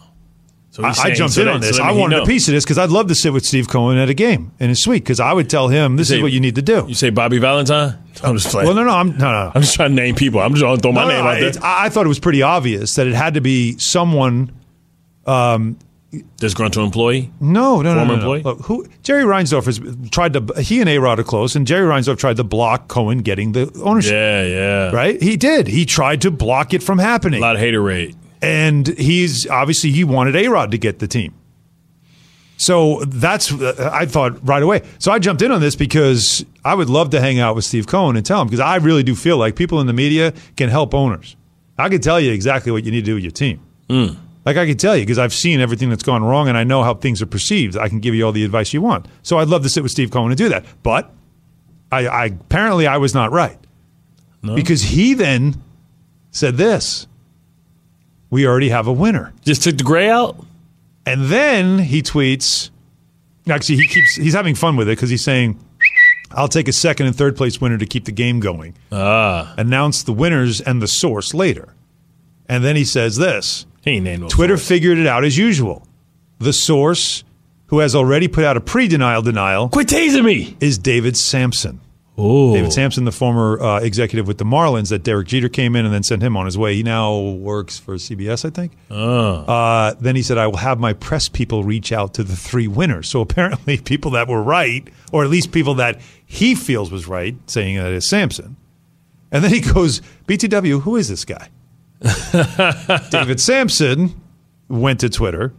[0.72, 1.78] So I, he's I saying- jumped so in that- on so this.
[1.78, 3.68] that I he wanted a piece of this because I'd love to sit with Steve
[3.70, 6.24] Cohen at a game in his suite because I would tell him this say- is
[6.24, 6.86] what you need to do.
[6.88, 7.90] You say Bobby Valentine?
[7.90, 8.66] Um, I'm just playing.
[8.68, 9.52] Well, no, no, I'm no, no.
[9.54, 10.40] I'm just trying to name people.
[10.40, 11.50] I'm just trying to throw my No, no, name out there.
[11.50, 14.52] it's- I, I thought it was pretty obvious that it had to be someone.
[15.28, 15.78] Um,
[16.38, 17.32] Disgruntled employee.
[17.40, 18.14] No, no, no, Former no, no.
[18.16, 18.44] employee?
[18.44, 20.62] Look, who Jerry Reinsdorf has tried to.
[20.62, 23.72] He and A Rod are close, and Jerry Reinsdorf tried to block Cohen getting the
[23.84, 24.12] ownership.
[24.14, 24.92] Yeah, yeah.
[24.92, 25.22] Right?
[25.22, 25.68] He did.
[25.68, 27.40] He tried to block it from happening.
[27.40, 28.16] A lot of hater rate.
[28.42, 31.34] and he's obviously he wanted A Rod to get the team.
[32.58, 34.84] So that's uh, I thought right away.
[35.00, 37.88] So I jumped in on this because I would love to hang out with Steve
[37.88, 40.70] Cohen and tell him because I really do feel like people in the media can
[40.70, 41.36] help owners.
[41.78, 43.60] I can tell you exactly what you need to do with your team.
[44.46, 46.84] Like I can tell you because I've seen everything that's gone wrong and I know
[46.84, 47.78] how things are perceived.
[47.78, 49.08] I can give you all the advice you want.
[49.22, 50.66] So I'd love to sit with Steve Cohen and do that.
[50.84, 51.12] But
[51.92, 53.58] I, I apparently I was not right
[54.56, 55.62] because he then
[56.32, 57.08] said this:
[58.30, 60.44] "We already have a winner." Just took the gray out.
[61.06, 62.70] And then he tweets.
[63.50, 65.58] Actually, he keeps he's having fun with it because he's saying,
[66.32, 70.04] "I'll take a second and third place winner to keep the game going." Ah, Announce
[70.04, 71.74] the winners and the source later.
[72.50, 75.88] And then he says this: he ain't named Twitter figured it out as usual.
[76.40, 77.24] The source,
[77.68, 80.58] who has already put out a pre-denial denial, Quit tasing me.
[80.60, 81.80] is David Samson.
[82.16, 85.84] Oh, David Samson, the former uh, executive with the Marlins, that Derek Jeter came in
[85.84, 86.76] and then sent him on his way.
[86.76, 88.74] He now works for CBS, I think.
[89.48, 92.68] Uh, then he said, I will have my press people reach out to the three
[92.68, 93.10] winners.
[93.10, 97.36] So apparently, people that were right, or at least people that he feels was right,
[97.50, 98.58] saying that is Samson.
[99.32, 101.50] And then he goes, BTW, who is this guy?
[103.10, 104.20] David Samson
[104.68, 105.54] went to Twitter.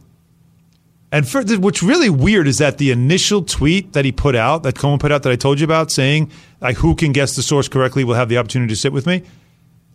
[1.10, 4.76] And for, what's really weird is that the initial tweet that he put out, that
[4.76, 6.30] Cohen put out, that I told you about, saying
[6.60, 9.22] like who can guess the source correctly will have the opportunity to sit with me.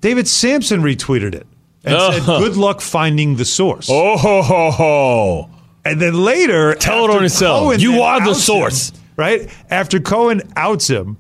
[0.01, 1.45] David Samson retweeted it
[1.83, 2.12] and oh.
[2.12, 2.39] said, Oh.
[2.39, 5.49] "Good luck finding the source." Oh, ho, ho, ho.
[5.83, 7.81] And then later, Tell it on yourself.
[7.81, 8.91] You are the source.
[8.91, 9.49] him, right?
[9.69, 11.17] After Cohen outs him,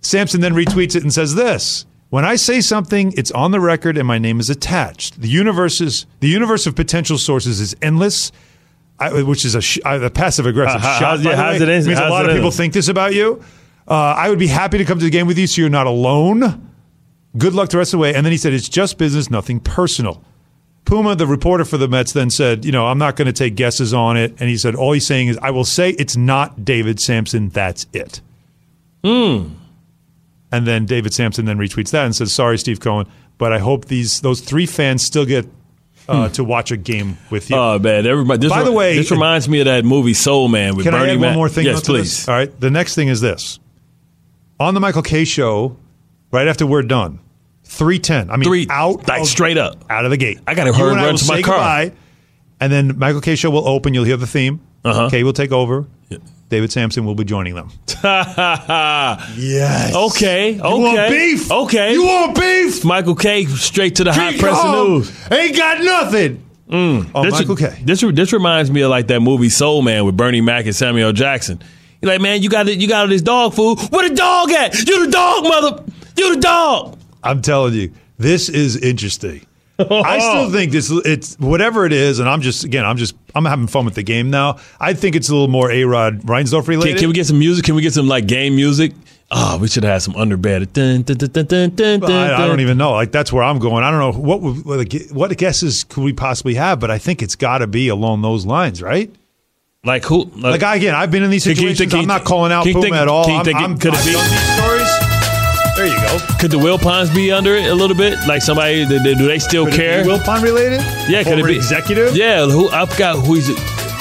[0.00, 1.86] Samson then retweets it and says this.
[2.08, 5.20] When I say something, it's on the record and my name is attached.
[5.20, 8.30] The universe is the universe of potential sources is endless,
[8.98, 11.02] I, which is a, sh- a passive aggressive Uh, shot.
[11.02, 13.42] how's it- the how's it means a lot of people think this about you.
[13.88, 15.86] Uh, I would be happy to come to the game with you, so you're not
[15.86, 16.70] alone.
[17.36, 18.14] Good luck the rest of the way.
[18.14, 20.22] And then he said, "It's just business, nothing personal."
[20.86, 23.54] Puma, the reporter for the Mets, then said, "You know, I'm not going to take
[23.56, 26.64] guesses on it." And he said, "All he's saying is, I will say it's not
[26.64, 27.48] David Samson.
[27.50, 28.20] That's it."
[29.04, 29.48] Hmm.
[30.56, 33.84] And then David Samson then retweets that and says, "Sorry, Steve Cohen, but I hope
[33.86, 35.46] these those three fans still get
[36.08, 38.38] uh, to watch a game with you." Oh man, everybody.
[38.40, 40.92] This By the re- way- this reminds me of that movie Soul Man with Can
[40.92, 41.66] Bernie I add one more thing?
[41.66, 42.18] Yes, please.
[42.18, 42.28] this?
[42.28, 42.60] All right.
[42.60, 43.58] The next thing is this:
[44.58, 45.76] on the Michael Kay show,
[46.32, 47.18] right after we're done,
[47.64, 48.30] three ten.
[48.30, 49.84] I mean, Three- out like of- straight up.
[49.90, 50.38] out of the gate.
[50.46, 51.54] I gotta hurry and run to my car.
[51.56, 51.92] goodbye,
[52.60, 53.92] and then Michael Kay show will open.
[53.94, 54.60] You'll hear the theme.
[54.84, 55.10] Uh-huh.
[55.10, 55.86] Kay will take over.
[56.48, 57.70] David Samson will be joining them.
[59.36, 59.94] Yes.
[59.94, 60.60] Okay.
[60.60, 60.60] Okay.
[60.60, 61.50] want beef?
[61.50, 61.92] Okay.
[61.92, 62.84] You want beef?
[62.84, 63.46] Michael Kay.
[63.46, 65.30] Straight to the hot press news.
[65.32, 66.44] Ain't got nothing.
[66.68, 67.10] Mm.
[67.14, 67.80] Oh, this, Michael Kay.
[67.84, 71.12] This this reminds me of like that movie Soul Man with Bernie Mac and Samuel
[71.12, 71.60] Jackson.
[72.00, 73.78] He's like, man, you got it, you got all this dog food.
[73.90, 74.74] Where the dog at?
[74.86, 75.84] You the dog, mother.
[76.16, 76.98] You the dog.
[77.22, 79.46] I'm telling you, this is interesting.
[79.90, 80.50] I still oh.
[80.52, 83.84] think this it's whatever it is, and I'm just again, I'm just I'm having fun
[83.84, 84.58] with the game now.
[84.80, 86.98] I think it's a little more A Rod Reinsdorf Can, related.
[86.98, 87.64] can we get some music?
[87.64, 88.92] Can we get some like game music?
[89.30, 90.72] Oh, we should have had some underbed.
[90.72, 92.92] Dun, dun, dun, dun, dun, dun, But I, I don't even know.
[92.92, 93.82] Like that's where I'm going.
[93.84, 97.22] I don't know what would- what, what guesses could we possibly have, but I think
[97.22, 99.12] it's got to be along those lines, right?
[99.84, 100.24] like who?
[100.36, 101.78] Like I, again, I've been in these Can you situations.
[101.78, 103.24] think- can I'm not calling out Puma think- at all.
[103.24, 105.05] can you I'm, think it I'm, could it I've be- these stories.
[105.76, 106.18] There you go.
[106.40, 108.18] Could the Wilpons be under it a little bit?
[108.26, 108.86] Like somebody?
[108.86, 110.04] Do they, still Could care?
[110.06, 110.80] Will Pond related?
[111.08, 112.16] yeah, could it be executive?
[112.16, 113.48] Yeah, who I forgot who he's.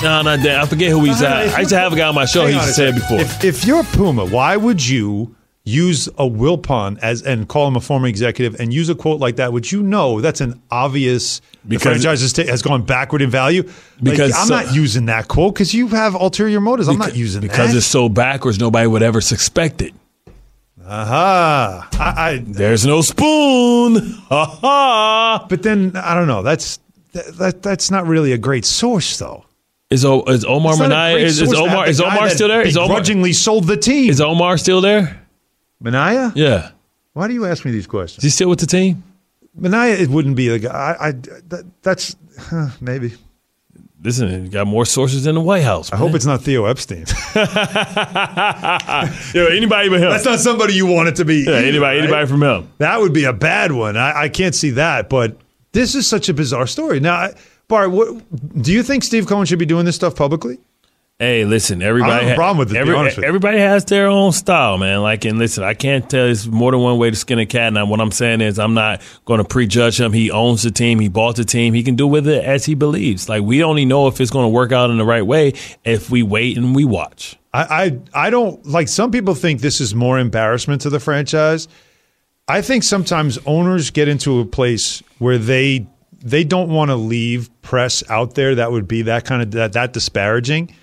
[0.01, 0.61] No, not that.
[0.61, 1.19] I forget who he's.
[1.21, 2.45] No, Uh, no, if I used to have a guy on my show.
[2.47, 3.19] He on used to say it before.
[3.19, 5.35] If, if you're Puma, why would you
[5.65, 9.35] use a Wilpon as and call him a former executive and use a quote like
[9.37, 13.21] that, which you know that's an obvious the Because- franchise has, ta- has gone backward
[13.21, 13.63] in value?
[13.63, 16.87] Like, Because I'm so- not using that quote because you have ulterior motives.
[16.87, 17.77] I'm not using because that.
[17.77, 19.93] it's so backwards, nobody would ever suspect it.
[20.87, 21.89] Aha.
[21.93, 23.95] I, I, There's no spoon.
[24.29, 25.45] Ha ha.
[25.49, 26.43] but then I don't know.
[26.43, 26.79] That's
[27.13, 29.45] that, that that's not really a great source though.
[29.89, 31.17] Is, o, is Omar Minaya?
[31.17, 32.61] Is, is source to have Omar is Omar still there?
[32.61, 34.09] Is Omar begrudgingly sold the team?
[34.09, 35.27] is Omar still there?
[35.79, 36.31] Minaya?
[36.35, 36.71] Yeah.
[37.13, 38.23] Why do you ask me these questions?
[38.23, 39.03] Is he still with the team?
[39.55, 40.97] Minaya, it wouldn't be the guy.
[40.99, 43.13] I, I that, that's huh, maybe.
[44.05, 45.91] Listen, is got more sources than the White House.
[45.91, 47.05] I hope it's not Theo Epstein.
[49.33, 50.11] Yo, anybody but him.
[50.11, 51.37] That's not somebody you want it to be.
[51.37, 52.03] yeah, either, anybody, right?
[52.03, 52.71] anybody from him.
[52.77, 53.97] That would be a bad one.
[53.97, 55.09] I, I can't see that.
[55.09, 55.37] But
[55.71, 56.99] this is such a bizarre story.
[56.99, 57.31] Now,
[57.67, 58.21] Bart, what,
[58.61, 60.59] do you think Steve Cohen should be doing this stuff publicly?
[61.17, 62.11] Hey, listen, everybody.
[62.11, 63.23] I don't have a problem with it, be every- with you.
[63.23, 65.01] everybody has their own style, man.
[65.01, 66.25] Like, and listen, I can't tell.
[66.25, 67.75] It's more than one way to skin a cat.
[67.77, 70.11] And what I'm saying is, I'm not going to prejudge him.
[70.11, 70.99] He owns the team.
[70.99, 71.73] He bought the team.
[71.73, 73.29] He can do with it as he believes.
[73.29, 75.53] Like, we only know if it's going to work out in the right way
[75.85, 77.37] if we wait and we watch.
[77.53, 81.69] I, I I don't like some people think this is more embarrassment to the franchise.
[82.49, 85.87] I think sometimes owners get into a place where they
[86.21, 89.71] they don't want to leave press out there that would be that kind of that,
[89.71, 90.75] that disparaging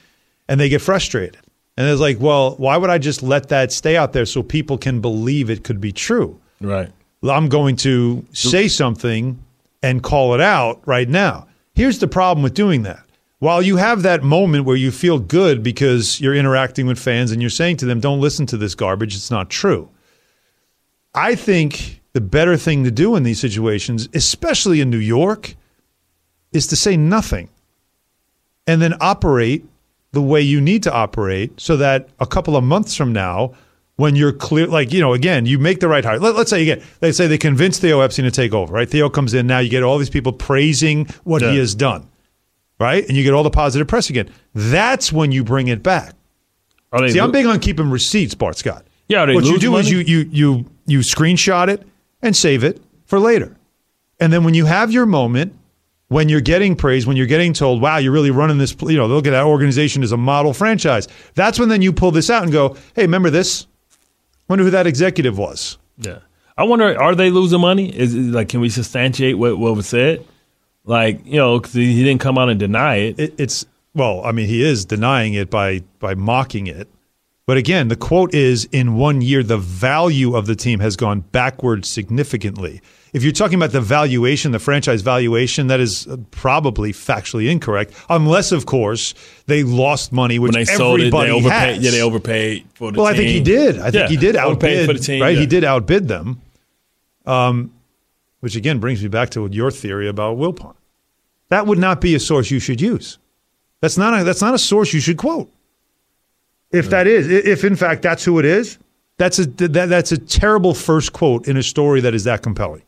[0.48, 1.38] and they get frustrated.
[1.76, 4.76] And it's like, well, why would I just let that stay out there so people
[4.76, 6.38] can believe it could be true?
[6.60, 6.90] Right.
[7.22, 9.42] I'm going to say something
[9.82, 11.46] and call it out right now.
[11.74, 13.02] Here's the problem with doing that.
[13.38, 17.40] While you have that moment where you feel good because you're interacting with fans and
[17.40, 19.88] you're saying to them, don't listen to this garbage, it's not true.
[21.14, 25.56] I think the better thing to do in these situations, especially in New York,
[26.52, 27.48] is to say nothing
[28.66, 29.64] and then operate
[30.12, 33.54] the way you need to operate so that a couple of months from now,
[33.96, 36.18] when you're clear, like, you know, again, you make the right hire.
[36.18, 38.88] Let, us say, again, let's say they convince Theo Epstein to take over, right?
[38.88, 42.08] Theo comes in now, you get all these people praising what he has done,
[42.78, 43.06] right?
[43.06, 44.30] And you get all the positive press again.
[44.54, 46.14] That's when you bring it back.
[46.92, 48.86] They See, I'm big on keeping receipts, Bart Scott.
[49.08, 51.86] Yeah, what you do is you you you you screenshot it
[52.20, 53.56] and save it for later,
[54.20, 55.54] and then when you have your moment,
[56.12, 59.06] when you're getting praise, when you're getting told, "Wow, you're really running this," you know,
[59.06, 61.08] look at that organization as a model franchise.
[61.34, 63.66] That's when then you pull this out and go, "Hey, remember this?
[64.48, 66.18] Wonder who that executive was." Yeah.
[66.56, 67.88] I wonder, are they losing money?
[67.88, 70.24] Is it, like, can we substantiate what, what was said?
[70.84, 73.18] Like, you know, because he didn't come out and deny it.
[73.18, 76.88] It, it's well, I mean, he is denying it by by mocking it.
[77.46, 81.20] But again, the quote is in one year, the value of the team has gone
[81.20, 82.80] backwards significantly.
[83.12, 88.52] If you're talking about the valuation, the franchise valuation, that is probably factually incorrect, unless,
[88.52, 89.12] of course,
[89.46, 91.74] they lost money, which when they sold it, they overpaid.
[91.74, 91.84] has.
[91.84, 93.14] Yeah, they overpaid for the well, team.
[93.14, 93.78] I think he did.
[93.78, 94.86] I think Yeah, he did outbid.
[94.86, 95.20] for the team.
[95.20, 95.40] right, yeah.
[95.40, 96.40] he did outbid them.
[97.26, 97.72] Um,
[98.40, 100.74] which again brings me back to your theory about Wilpon.
[101.50, 103.18] That would not be a source you should use.
[103.80, 105.48] That's not a, that's not a source you should quote.
[106.72, 108.78] If that is, if in fact that's who it is,
[109.18, 112.82] that's a that, that's a terrible first quote in a story that is that compelling.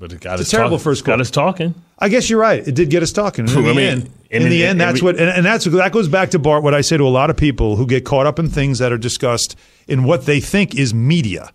[0.00, 1.74] But it got It's us a terrible talk- first got us talking.
[1.98, 2.66] I guess you're right.
[2.66, 3.44] It did get us talking.
[3.48, 5.92] In I the mean, end, in in- the end, that's what, and, and that's that
[5.92, 6.62] goes back to Bart.
[6.64, 8.90] What I say to a lot of people who get caught up in things that
[8.92, 11.52] are discussed in what they think is media.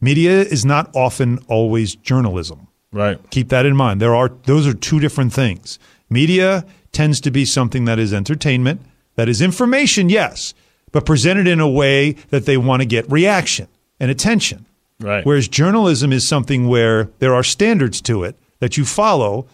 [0.00, 2.66] Media is not often always journalism.
[2.90, 3.18] Right.
[3.30, 4.00] Keep that in mind.
[4.02, 5.78] There are those are two different things.
[6.10, 8.82] Media tends to be something that is entertainment,
[9.14, 10.52] that is information, yes,
[10.90, 13.68] but presented in a way that they want to get reaction
[14.00, 14.66] and attention.
[15.02, 15.24] Right.
[15.24, 19.46] Whereas journalism is something where there are standards to it that you follow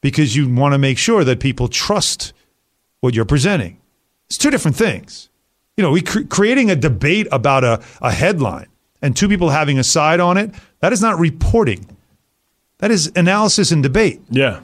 [0.00, 2.32] because you want to make sure that people trust
[3.00, 3.80] what you're presenting.
[4.26, 5.28] It's two different things.
[5.76, 8.66] You know, we cr- creating a debate about a, a headline
[9.02, 11.86] and two people having a side on it, that is not reporting.
[12.78, 14.20] That is analysis and debate.
[14.30, 14.60] Yeah.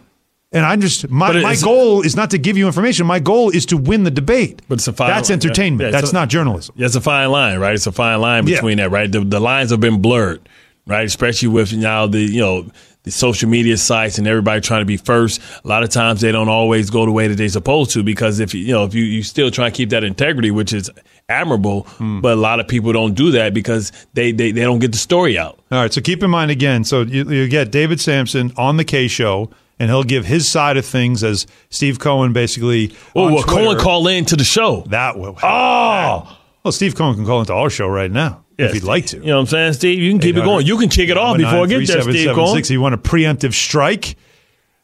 [0.55, 3.07] And I just my, my goal is not to give you information.
[3.07, 4.61] My goal is to win the debate.
[4.69, 5.37] But it's a fine That's line.
[5.39, 5.81] entertainment.
[5.81, 6.75] Yeah, it's That's a- not journalism.
[6.79, 7.75] Yeah, it's a fine line, right?
[7.75, 8.57] It's a fine line Yeah.
[8.57, 9.11] between that, right?
[9.11, 10.47] The, the lines have been blurred,
[10.87, 11.07] right?
[11.07, 12.67] Especially with now the you know
[13.05, 15.41] the social media sites and everybody trying to be first.
[15.65, 18.39] A lot of times they don't always go the way that they're supposed to because
[18.39, 20.91] if you know if you you still try to keep that integrity, which is
[21.29, 22.21] admirable, Hmm.
[22.21, 24.99] but a lot of people don't do that because they they, they don't get the
[24.99, 25.59] story out.
[25.71, 26.85] All right, so keep in mind again.
[26.85, 30.77] So you, you get David Samson on the K show, and he'll give his side
[30.77, 32.95] of things as Steve Cohen basically.
[33.17, 34.85] Oh, well, Twitter- Cohen call in to the show.
[34.89, 35.37] That will.
[35.43, 39.17] Oh, well, Steve Cohen can call into our show right now if he'd like to.
[39.19, 39.99] You know what I'm saying, Steve?
[39.99, 40.65] You can keep it going.
[40.67, 42.59] You can kick it off before I get there, Steve Cohen.
[42.59, 44.17] If you want a preemptive strike,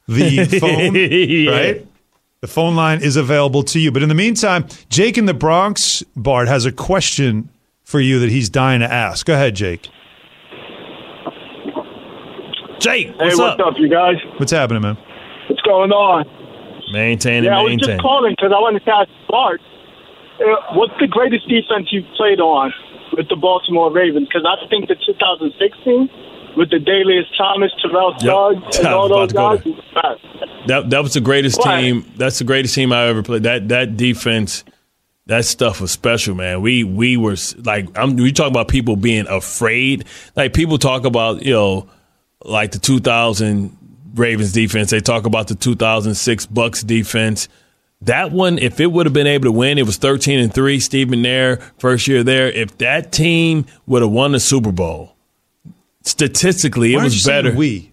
[0.08, 1.50] the phone, Yeah.
[1.50, 1.86] right?
[2.40, 3.90] The phone line is available to you.
[3.92, 7.48] But in the meantime, Jake in the Bronx, Bart, has a question
[7.82, 9.26] for you that he's dying to ask.
[9.26, 9.88] Go ahead, Jake.
[12.78, 13.66] Jake, Hey, what's what's up?
[13.66, 14.16] up, you guys?
[14.38, 14.96] What's happening, man?
[15.48, 16.24] What's going on?
[16.92, 19.60] Maintain yeah, I was just calling because I wanted to ask Bart,
[20.40, 22.72] uh, what's the greatest defense you've played on
[23.12, 24.26] with the Baltimore Ravens?
[24.28, 26.08] Because I think the 2016
[26.56, 28.64] with the Dalius Thomas, Terrell Yep.
[28.64, 29.62] Suggs, and all those guys.
[29.62, 30.66] to was best.
[30.68, 31.80] That that was the greatest Why?
[31.82, 32.10] team.
[32.16, 33.42] That's the greatest team I ever played.
[33.42, 34.64] That that defense,
[35.26, 36.62] that stuff was special, man.
[36.62, 38.16] We we were like I'm.
[38.16, 40.06] We talk about people being afraid.
[40.36, 41.88] Like people talk about you know,
[42.44, 43.76] like the 2000
[44.14, 44.90] Ravens defense.
[44.90, 47.48] They talk about the 2006 Bucs defense.
[48.02, 50.78] That one, if it would have been able to win, it was 13 and three.
[50.78, 52.48] Stephen McNair, first year there.
[52.50, 55.16] If that team would have won the Super Bowl,
[56.02, 57.52] statistically, Why it was better.
[57.52, 57.92] We.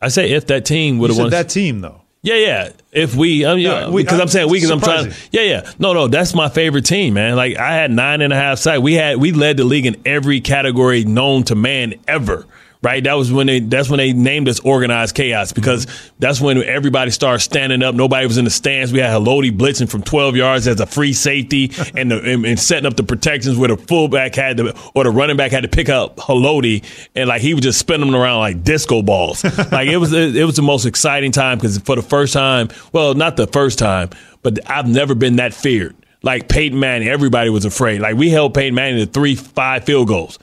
[0.00, 2.02] I say if that team would have won that team, though.
[2.22, 2.72] yeah, yeah.
[2.90, 5.12] If we, mean, Yeah, because uh, I'm saying we, because I'm trying.
[5.30, 5.72] Yeah, yeah.
[5.78, 7.36] No, no, that's my favorite team, man.
[7.36, 8.80] Like I had nine and a half sacks.
[8.80, 12.46] We had we led the league in every category known to man ever.
[12.82, 13.60] Right, that was when they.
[13.60, 15.86] That's when they named us organized chaos because
[16.18, 17.94] that's when everybody started standing up.
[17.94, 18.92] Nobody was in the stands.
[18.92, 22.58] We had Haloti blitzing from 12 yards as a free safety and, the, and, and
[22.58, 25.68] setting up the protections where the fullback had to or the running back had to
[25.68, 29.44] pick up Haloti and like he was just spinning them around like disco balls.
[29.70, 32.68] like it was it, it was the most exciting time because for the first time,
[32.92, 34.10] well, not the first time,
[34.42, 35.94] but I've never been that feared.
[36.24, 38.00] Like Peyton Manning, everybody was afraid.
[38.00, 40.40] Like we held Peyton Manning to three, five field goals.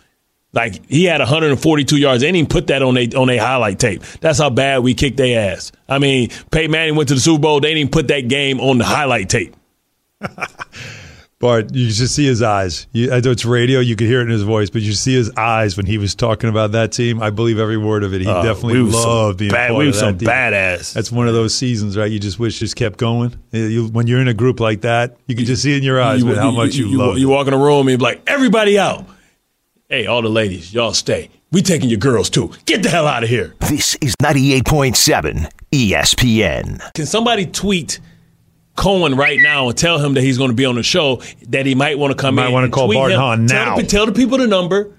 [0.52, 2.22] Like he had 142 yards.
[2.22, 4.02] They didn't even put that on a on a highlight tape.
[4.20, 5.72] That's how bad we kicked their ass.
[5.88, 7.60] I mean, Peyton Manning went to the Super Bowl.
[7.60, 9.56] They didn't even put that game on the highlight tape.
[11.40, 12.86] Bart, you should see his eyes.
[12.92, 15.14] You, I know it's radio; you could hear it in his voice, but you see
[15.14, 17.22] his eyes when he was talking about that team.
[17.22, 18.20] I believe every word of it.
[18.20, 20.28] He Uh, definitely we loved being bad- part we of that some team.
[20.28, 20.92] badass.
[20.92, 22.12] That's one of those seasons, right?
[22.12, 23.34] You just wish just kept going.
[23.54, 26.26] You, when you're in a group like that, you can just see in your eyes
[26.26, 27.18] man, how much you, love.
[27.18, 29.06] You walk in a room and be like, everybody out.
[29.90, 31.32] Hey, all the ladies, y'all stay.
[31.52, 32.52] We taking your girls too.
[32.66, 33.56] Get the hell out of here.
[33.62, 36.94] This is 98.7 ESPN.
[36.94, 38.00] Can somebody tweet
[38.76, 41.66] Cohen right now and tell him that he's going to be on the show, that
[41.66, 42.54] he might want to come Might in?
[42.54, 43.20] wanna call Barton him.
[43.20, 43.76] Hahn Tell now.
[43.78, 44.92] the- Tell the people the number.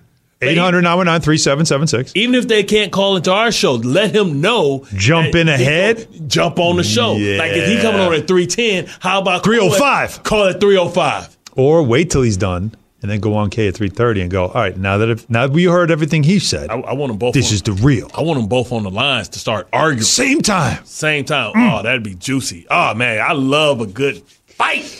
[0.42, 2.12] 800 919 3776.
[2.16, 4.86] Even if they can't call into our show, let him know.
[4.96, 6.08] Jump in ahead?
[6.28, 7.12] Jump on the show.
[7.12, 10.22] Like if he coming on at 310, how about 305?
[10.24, 11.36] Call it 305.
[11.56, 14.54] Or wait till he's done and then go on K at 330 and go, all
[14.54, 17.18] right, now that if, now that we heard everything he said, I, I want them
[17.18, 17.34] both.
[17.34, 18.10] this on, is the real.
[18.14, 20.02] I want them both on the lines to start arguing.
[20.02, 20.84] Same time.
[20.84, 21.52] Same time.
[21.54, 21.78] Mm.
[21.78, 22.66] Oh, that'd be juicy.
[22.70, 24.96] Oh man, I love a good fight.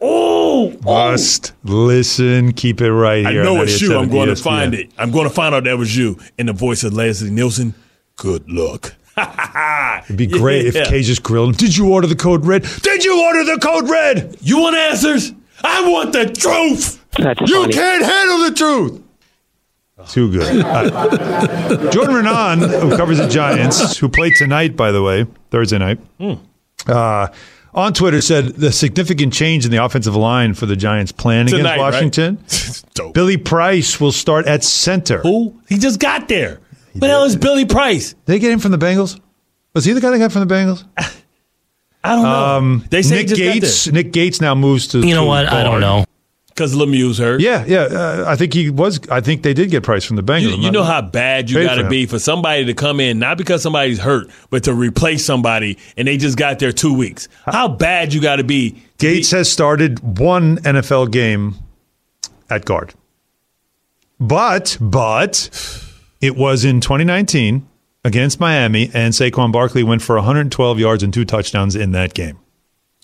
[0.00, 0.70] Oh.
[0.82, 2.52] Must listen.
[2.52, 3.42] Keep it right here.
[3.42, 3.96] I know it's you.
[3.98, 4.42] I'm 98.7 going to ESPN.
[4.42, 4.90] find it.
[4.96, 7.74] I'm going to find out that was you in the voice of Leslie Nielsen.
[8.16, 8.94] Good luck.
[10.04, 10.82] It'd be great Yeah.
[10.82, 11.54] if Kay just grilled him.
[11.56, 12.62] Did you order the code red?
[12.82, 14.36] Did you order the code red?
[14.40, 15.32] You want answers?
[15.62, 16.99] I want the truth.
[17.18, 17.72] That's You funny.
[17.72, 19.02] can't handle the truth.
[20.08, 20.64] Too good.
[20.64, 25.98] Uh, Jordan Raanan, who covers the Giants, who played tonight, by the way, Thursday night,
[26.18, 26.34] Hmm.
[26.86, 27.28] uh,
[27.74, 31.60] on Twitter said the significant change in the offensive line for the Giants plan Tonight,
[31.60, 31.78] against right?
[31.78, 32.38] Washington.
[32.94, 33.12] Dope.
[33.14, 35.18] Billy Price will start at center.
[35.18, 35.60] Who?
[35.68, 36.60] He just got there.
[36.92, 38.14] What the hell is Billy Price?
[38.14, 39.20] Did they get him from the Bengals?
[39.74, 40.82] Was he the guy they got from the Bengals?
[42.02, 42.28] I don't know.
[42.56, 43.92] Um, they say Nick he just got Gates.
[43.92, 45.06] Nick Gates now moves to.
[45.06, 45.46] You know to what?
[45.46, 46.04] I don't know.
[46.60, 47.40] Because Lemieux's hurt.
[47.40, 47.84] Yeah, yeah.
[47.84, 49.00] Uh, I think he was.
[49.08, 50.58] I think they did get Price from the Bengals.
[50.58, 53.38] You, you know how bad you got to be for somebody to come in, not
[53.38, 57.28] because somebody's hurt, but to replace somebody, and they just got there two weeks.
[57.46, 58.82] How bad you got to be?
[58.98, 61.54] Gates be- has started one NFL game
[62.50, 62.92] at guard,
[64.18, 65.48] but but
[66.20, 67.66] it was in 2019
[68.04, 72.38] against Miami, and Saquon Barkley went for 112 yards and two touchdowns in that game.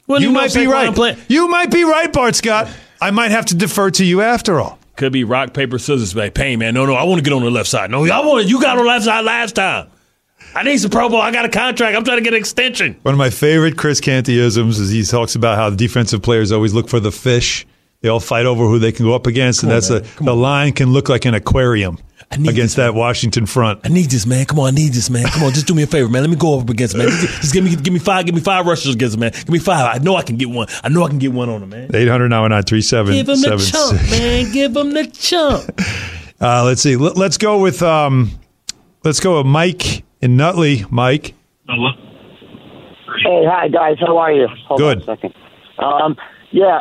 [0.07, 0.95] Well, you might be right.
[0.95, 2.69] play- You might be right, Bart Scott.
[3.01, 4.79] I might have to defer to you after all.
[4.97, 6.73] Could be rock paper scissors, like pain, man.
[6.75, 7.91] No, no, I want to get on the left side.
[7.91, 9.89] No, I want you got on the left side last time.
[10.55, 11.21] I need some Pro Bowl.
[11.21, 11.95] I got a contract.
[11.97, 12.97] I'm trying to get an extension.
[13.03, 16.73] One of my favorite Chris Cantyisms is he talks about how the defensive players always
[16.73, 17.67] look for the fish.
[18.07, 20.75] They all fight over who they can go up against, and that's a, the line
[20.75, 21.99] can look like an aquarium
[22.39, 23.81] need against that Washington front.
[23.83, 24.47] I need this, man.
[24.47, 25.25] Come on, I need this, man.
[25.27, 26.23] Come on, just do me a favor, man.
[26.23, 27.09] Let me go up against him, man.
[27.09, 29.33] Just, just give me, give me five, give me five rushes against him, man.
[29.33, 29.97] Give me five.
[29.97, 30.69] I know I can get one.
[30.85, 31.91] I know I can get one on him, man.
[31.93, 34.53] 800 now and Give him the chump, man.
[34.53, 35.69] Give him the chump.
[36.41, 36.95] Uh, let's see.
[36.95, 38.31] Let, us go with um,
[39.03, 40.85] let's go with Mike in Nutley.
[40.91, 41.35] Mike,
[41.67, 43.97] Hey, hi guys.
[43.99, 44.47] How are you?
[44.69, 44.97] Hold Good.
[44.99, 45.35] On a second.
[45.81, 46.17] Um,
[46.53, 46.81] yeah,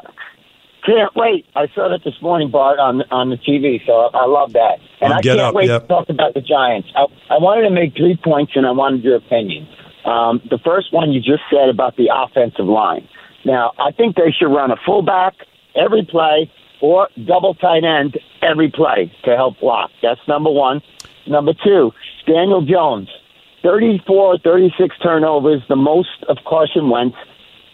[0.86, 1.46] can't wait.
[1.56, 3.86] I saw that this morning, Bart, on on the TV.
[3.86, 5.84] So I, I love that, and On I can't Up, wait yep.
[5.84, 6.90] to talk about the Giants.
[6.96, 9.68] I, I wanted to make three points, and I wanted your opinion.
[10.06, 13.08] Um, the first one you just said about the offensive line.
[13.44, 15.34] Now, I think they should run a fullback
[15.76, 19.92] every play or double tight end every play to help block.
[20.02, 20.82] That's number one.
[21.28, 21.92] Number two,
[22.28, 23.10] Daniel Jones.
[23.64, 27.18] 34, 36 turnovers, the most of Carson Wentz.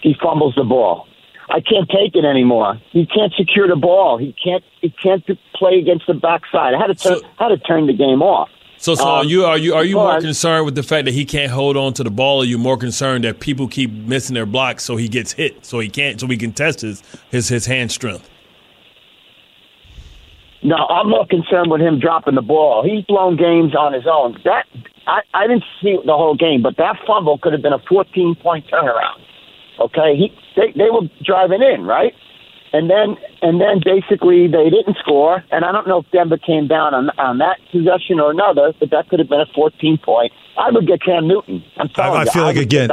[0.01, 1.05] He fumbles the ball.
[1.52, 2.80] I can't take it anymore.
[2.91, 4.18] He can't secure the ball.
[4.18, 4.64] He can't.
[4.82, 5.24] He can't
[5.54, 6.74] play against the backside.
[6.74, 7.20] I had to turn.
[7.38, 8.49] had to turn the game off.
[8.78, 11.14] So, so Um, are you are you are you more concerned with the fact that
[11.14, 13.91] he can't hold on to the ball, or are you more concerned that people keep
[13.91, 17.04] missing their blocks, so he gets hit, so he can't, so he can test his
[17.30, 18.28] his, his hand strength?
[20.64, 22.84] No, I'm more concerned with him dropping the ball.
[22.84, 24.39] He's blown games on his own.
[24.45, 24.66] That
[25.08, 28.36] I, I didn't see the whole game, but that fumble could have been a 14
[28.36, 29.22] point turnaround.
[29.82, 32.14] Okay, he they they were driving in right,
[32.74, 35.44] and then and then basically they didn't score.
[35.52, 38.92] And I don't know if Denver came down on on that possession or another, but
[38.92, 40.32] that could have been a 14 point.
[40.58, 41.64] I would get Cam Newton.
[41.78, 42.90] I'm I, telling I you, feel like again.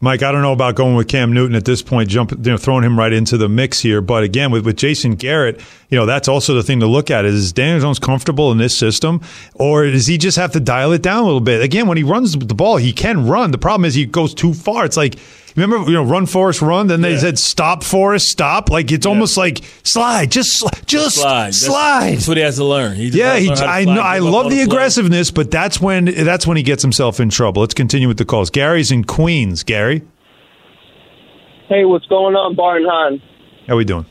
[0.00, 0.22] Mike.
[0.22, 2.84] I don't know about going with Cam Newton at this point, jump, you know, throwing
[2.84, 4.02] him right into the mix here.
[4.02, 7.24] But again, with with Jason Garrett, you know, that's also the thing to look at:
[7.24, 9.22] is, is Daniel Jones comfortable in this system,
[9.54, 11.62] or does he just have to dial it down a little bit?
[11.62, 13.50] Again, when he runs the ball, he can run.
[13.50, 14.84] The problem is he goes too far.
[14.84, 15.16] It's like.
[15.56, 16.88] Remember, you know, run Forrest, run.
[16.88, 18.70] Then they said stop Forrest, stop.
[18.70, 22.14] Like it's almost like slide, just sli- just slide, That's- slide.
[22.16, 22.96] That's, what he has to learn.
[22.96, 24.00] He Yeah, he, learn to I know.
[24.00, 27.60] I love on the aggressiveness, but that's when that's when he gets himself in trouble.
[27.62, 28.50] Let's continue with the calls.
[28.50, 29.62] Gary's in Queens.
[29.62, 30.02] Gary,
[31.68, 33.22] Hey, what's going on, Bart and Hahn?
[33.68, 34.04] how we doing?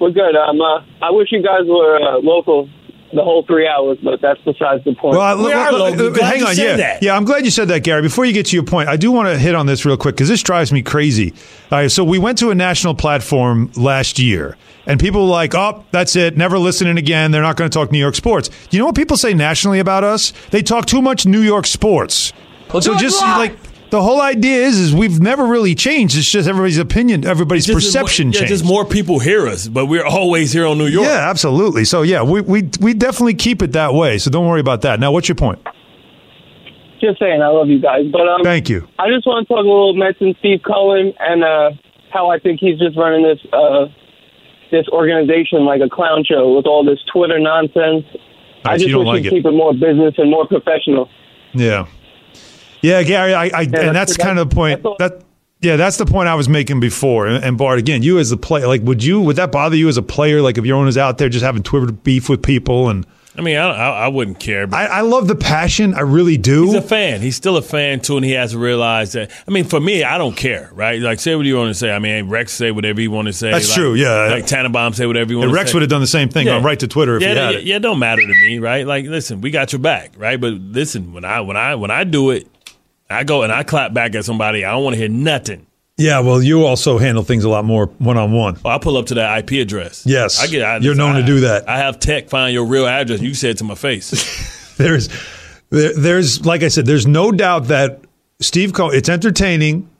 [0.00, 0.36] We're good.
[0.36, 2.68] Um, uh, I wish you guys were uh, local
[3.12, 5.16] the whole three hours, but that's besides the point.
[5.16, 6.56] Well, I- look- look- look, hang on.
[6.56, 7.16] Yeah, yeah.
[7.16, 8.02] I'm glad you said that, Gary.
[8.02, 10.14] Before you get to your point, I do want to hit on this real quick
[10.16, 11.32] because this drives me crazy.
[11.72, 14.56] All right, so we went to a national platform last year,
[14.86, 16.36] and people were like, "Oh, that's it.
[16.36, 17.30] Never listening again.
[17.30, 20.04] They're not going to talk New York sports." You know what people say nationally about
[20.04, 20.32] us?
[20.50, 22.32] They talk too much New York sports.
[22.80, 23.56] so just like.
[23.90, 26.16] The whole idea is, is we've never really changed.
[26.18, 28.48] It's just everybody's opinion, everybody's Just- perception yeah, changed.
[28.52, 31.06] Just more people hear us, but we're always here on New York.
[31.06, 31.84] Yeah, absolutely.
[31.86, 34.18] So yeah, we, we we definitely keep it that way.
[34.18, 35.00] So don't worry about that.
[35.00, 35.58] Now, what's your point?
[37.00, 38.06] Just saying, I love you guys.
[38.12, 38.86] But um, Thank you.
[38.98, 41.70] I just want to talk a little Mets and Steve Cohen and uh,
[42.12, 43.86] how I think he's just running this uh,
[44.70, 48.04] this organization like a clown show with all this Twitter nonsense.
[48.64, 49.30] I just you don't wish like he'd it.
[49.30, 51.08] keep it more business and more professional.
[51.54, 51.86] Yeah,
[52.82, 53.34] yeah, Gary.
[53.34, 54.82] I, I and that's kind of the point.
[54.98, 55.22] That
[55.60, 57.26] yeah, that's the point I was making before.
[57.26, 59.88] And, and Bart, again, you as a player, like, would you would that bother you
[59.88, 60.40] as a player?
[60.40, 63.06] Like, if your owner's out there just having Twitter beef with people and
[63.38, 64.66] I mean, I, I, I wouldn't care.
[64.66, 65.94] But I, I love the passion.
[65.94, 66.64] I really do.
[66.64, 67.20] He's a fan.
[67.20, 69.30] He's still a fan too, and he has to realize that.
[69.46, 71.00] I mean, for me, I don't care, right?
[71.00, 71.92] Like, say what you want to say.
[71.92, 73.52] I mean, Rex say whatever you want to say.
[73.52, 74.26] That's like, true, yeah.
[74.26, 75.50] Like Tannenbaum say whatever you want.
[75.50, 75.76] And to Rex say.
[75.76, 77.58] would have done the same thing on right to Twitter if yeah, he had yeah,
[77.58, 77.64] it.
[77.64, 78.84] Yeah, don't matter to me, right?
[78.84, 80.40] Like, listen, we got your back, right?
[80.40, 82.48] But listen, when I when I when I do it,
[83.10, 84.64] I go and I clap back at somebody.
[84.64, 85.66] I don't want to hear nothing.
[85.96, 88.56] Yeah, well, you also handle things a lot more one on one.
[88.64, 90.04] Oh, I pull up to that IP address.
[90.06, 90.62] Yes, I get.
[90.62, 91.68] I, you're known I- to do that.
[91.68, 93.20] I have tech find your real address.
[93.20, 94.10] You said to my face.
[94.76, 95.08] There's,
[95.70, 98.00] there, there's, like I said, there's no doubt that
[98.40, 98.94] Steve Cohen.
[98.96, 99.90] It's entertaining,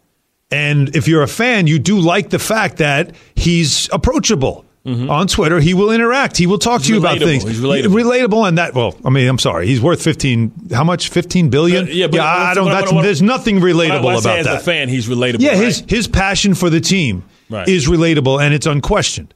[0.53, 4.65] and if you're a fan, you do like the fact that he's approachable.
[4.87, 6.39] On Twitter, he will interact.
[6.39, 7.25] He will talk to you about Mm-hmm.
[7.27, 7.43] things.
[7.45, 7.89] He's relatable.
[8.03, 8.73] relatable, and that.
[8.75, 9.67] Well, I mean, I'm sorry.
[9.67, 10.71] He's worth 15.
[10.73, 11.11] How much?
[11.11, 11.85] 15 billion.
[11.87, 12.69] Uh, yeah, but I don't.
[12.71, 14.57] that's, what- there's nothing relatable I about as that.
[14.57, 15.41] a fan, he's relatable.
[15.41, 15.59] Yeah, right?
[15.59, 17.69] his his passion for the team Right.
[17.69, 19.35] is relatable and it's unquestioned.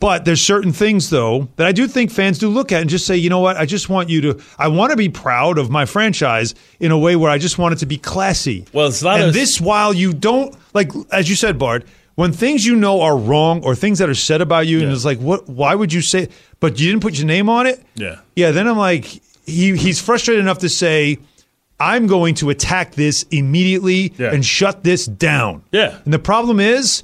[0.00, 3.06] But there's certain things though that I do think fans do look at and just
[3.06, 5.68] say, you know what, I just want you to I want to be proud of
[5.70, 8.64] my franchise in a way where I just want it to be classy.
[8.72, 11.84] Well, it's a lot and of- this while you don't like as you said, Bart,
[12.16, 15.04] when things you know are wrong or things that are said about you and it's
[15.04, 16.28] like, what why would you say
[16.60, 17.82] but you didn't put your name on it?
[17.94, 18.20] Yeah.
[18.36, 19.04] Yeah, then I'm like,
[19.46, 21.18] he he's frustrated enough to say,
[21.78, 24.32] I'm going to attack this immediately Yeah.
[24.34, 25.62] and shut this down.
[25.72, 25.98] Yeah.
[26.04, 27.02] And the problem is,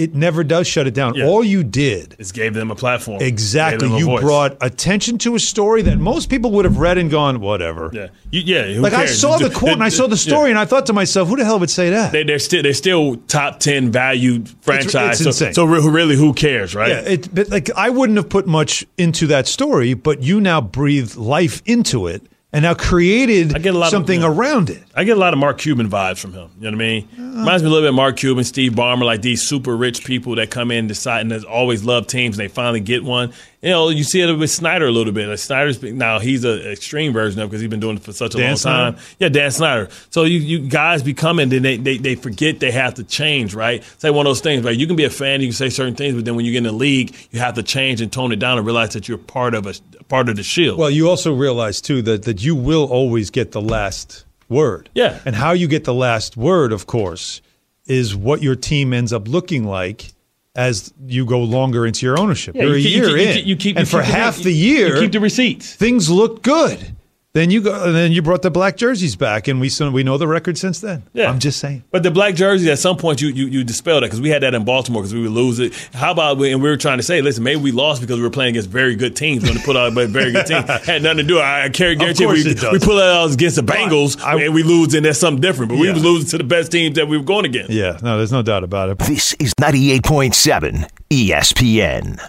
[0.00, 1.14] it never does shut it down.
[1.14, 1.26] Yeah.
[1.26, 3.20] All you did, is gave them a platform.
[3.20, 4.20] exactly, Gave them a you voice.
[4.22, 7.90] brought attention to a story that most people would have read and gone, whatever.
[7.92, 8.80] Yeah, you, yeah.
[8.80, 10.50] Like I saw the quote and I saw the story Yeah.
[10.52, 12.12] and I thought to myself, who the hell would say that?
[12.12, 15.20] They, they're still they're still top ten valued franchise.
[15.20, 15.54] it's so, insane.
[15.54, 16.88] so really, who cares, right?
[16.88, 20.60] Yeah, it, but like I wouldn't have put much into that story, but you now
[20.60, 22.22] breathed life into it
[22.52, 24.28] and now created I get a lot of- something yeah.
[24.28, 24.82] around it.
[24.94, 26.50] I get a lot of Mark Cuban vibes from him.
[26.58, 27.08] You know what I mean?
[27.18, 27.22] Uh.
[27.40, 30.34] Reminds me a little bit of Mark Cuban, Steve Ballmer, like these super rich people
[30.34, 33.32] that come in, decide, and always love teams, and they finally get one.
[33.62, 35.28] You know, you see it with Snyder a little bit.
[35.28, 38.34] Like Snyder's now he's an extreme version of because he's been doing it for such
[38.34, 38.96] a Dan long Snyder?
[38.96, 39.04] time.
[39.18, 39.88] Yeah, Dan Snyder.
[40.08, 43.54] So you, you guys become and then they, they they forget they have to change,
[43.54, 43.80] right?
[43.80, 44.74] It's like one of those things, right?
[44.76, 46.58] You can be a fan, you can say certain things, but then when you get
[46.58, 49.18] in the league, you have to change and tone it down and realize that you're
[49.18, 50.78] part of a part of the shield.
[50.78, 54.88] Well, you also realize too that that you will always get the last word.
[54.94, 55.20] Yeah.
[55.26, 57.42] And how you get the last word, of course,
[57.84, 60.12] is what your team ends up looking like
[60.56, 62.54] as you go longer into your ownership.
[62.56, 63.90] Yeah, You're you a keep- you year keep- you in, keep- you keep- and you
[63.90, 65.74] for keep the- half the you year, keep the receipts.
[65.74, 66.96] Things look good.
[67.32, 70.02] Then you go, and then you brought the black jerseys back, and we so we
[70.02, 71.04] know the record since then.
[71.12, 71.30] Yeah.
[71.30, 71.84] I'm just saying.
[71.92, 74.42] But the black jerseys, at some point, you you, you dispelled that because we had
[74.42, 75.72] that in Baltimore because we would lose it.
[75.94, 78.24] How about we, and we were trying to say, listen, maybe we lost because we
[78.24, 79.44] were playing against very good teams.
[79.44, 81.38] Going to put out a very good team had nothing to do.
[81.38, 84.64] I, I carry guarantee we, it we pull out against the Bengals I- and we
[84.64, 85.68] lose, and that's something different.
[85.70, 85.92] But we Yeah.
[85.94, 87.70] were losing to the best teams that we were going against.
[87.70, 88.98] Yeah, no, there's no doubt about it.
[88.98, 92.20] This is 98.7 ESPN.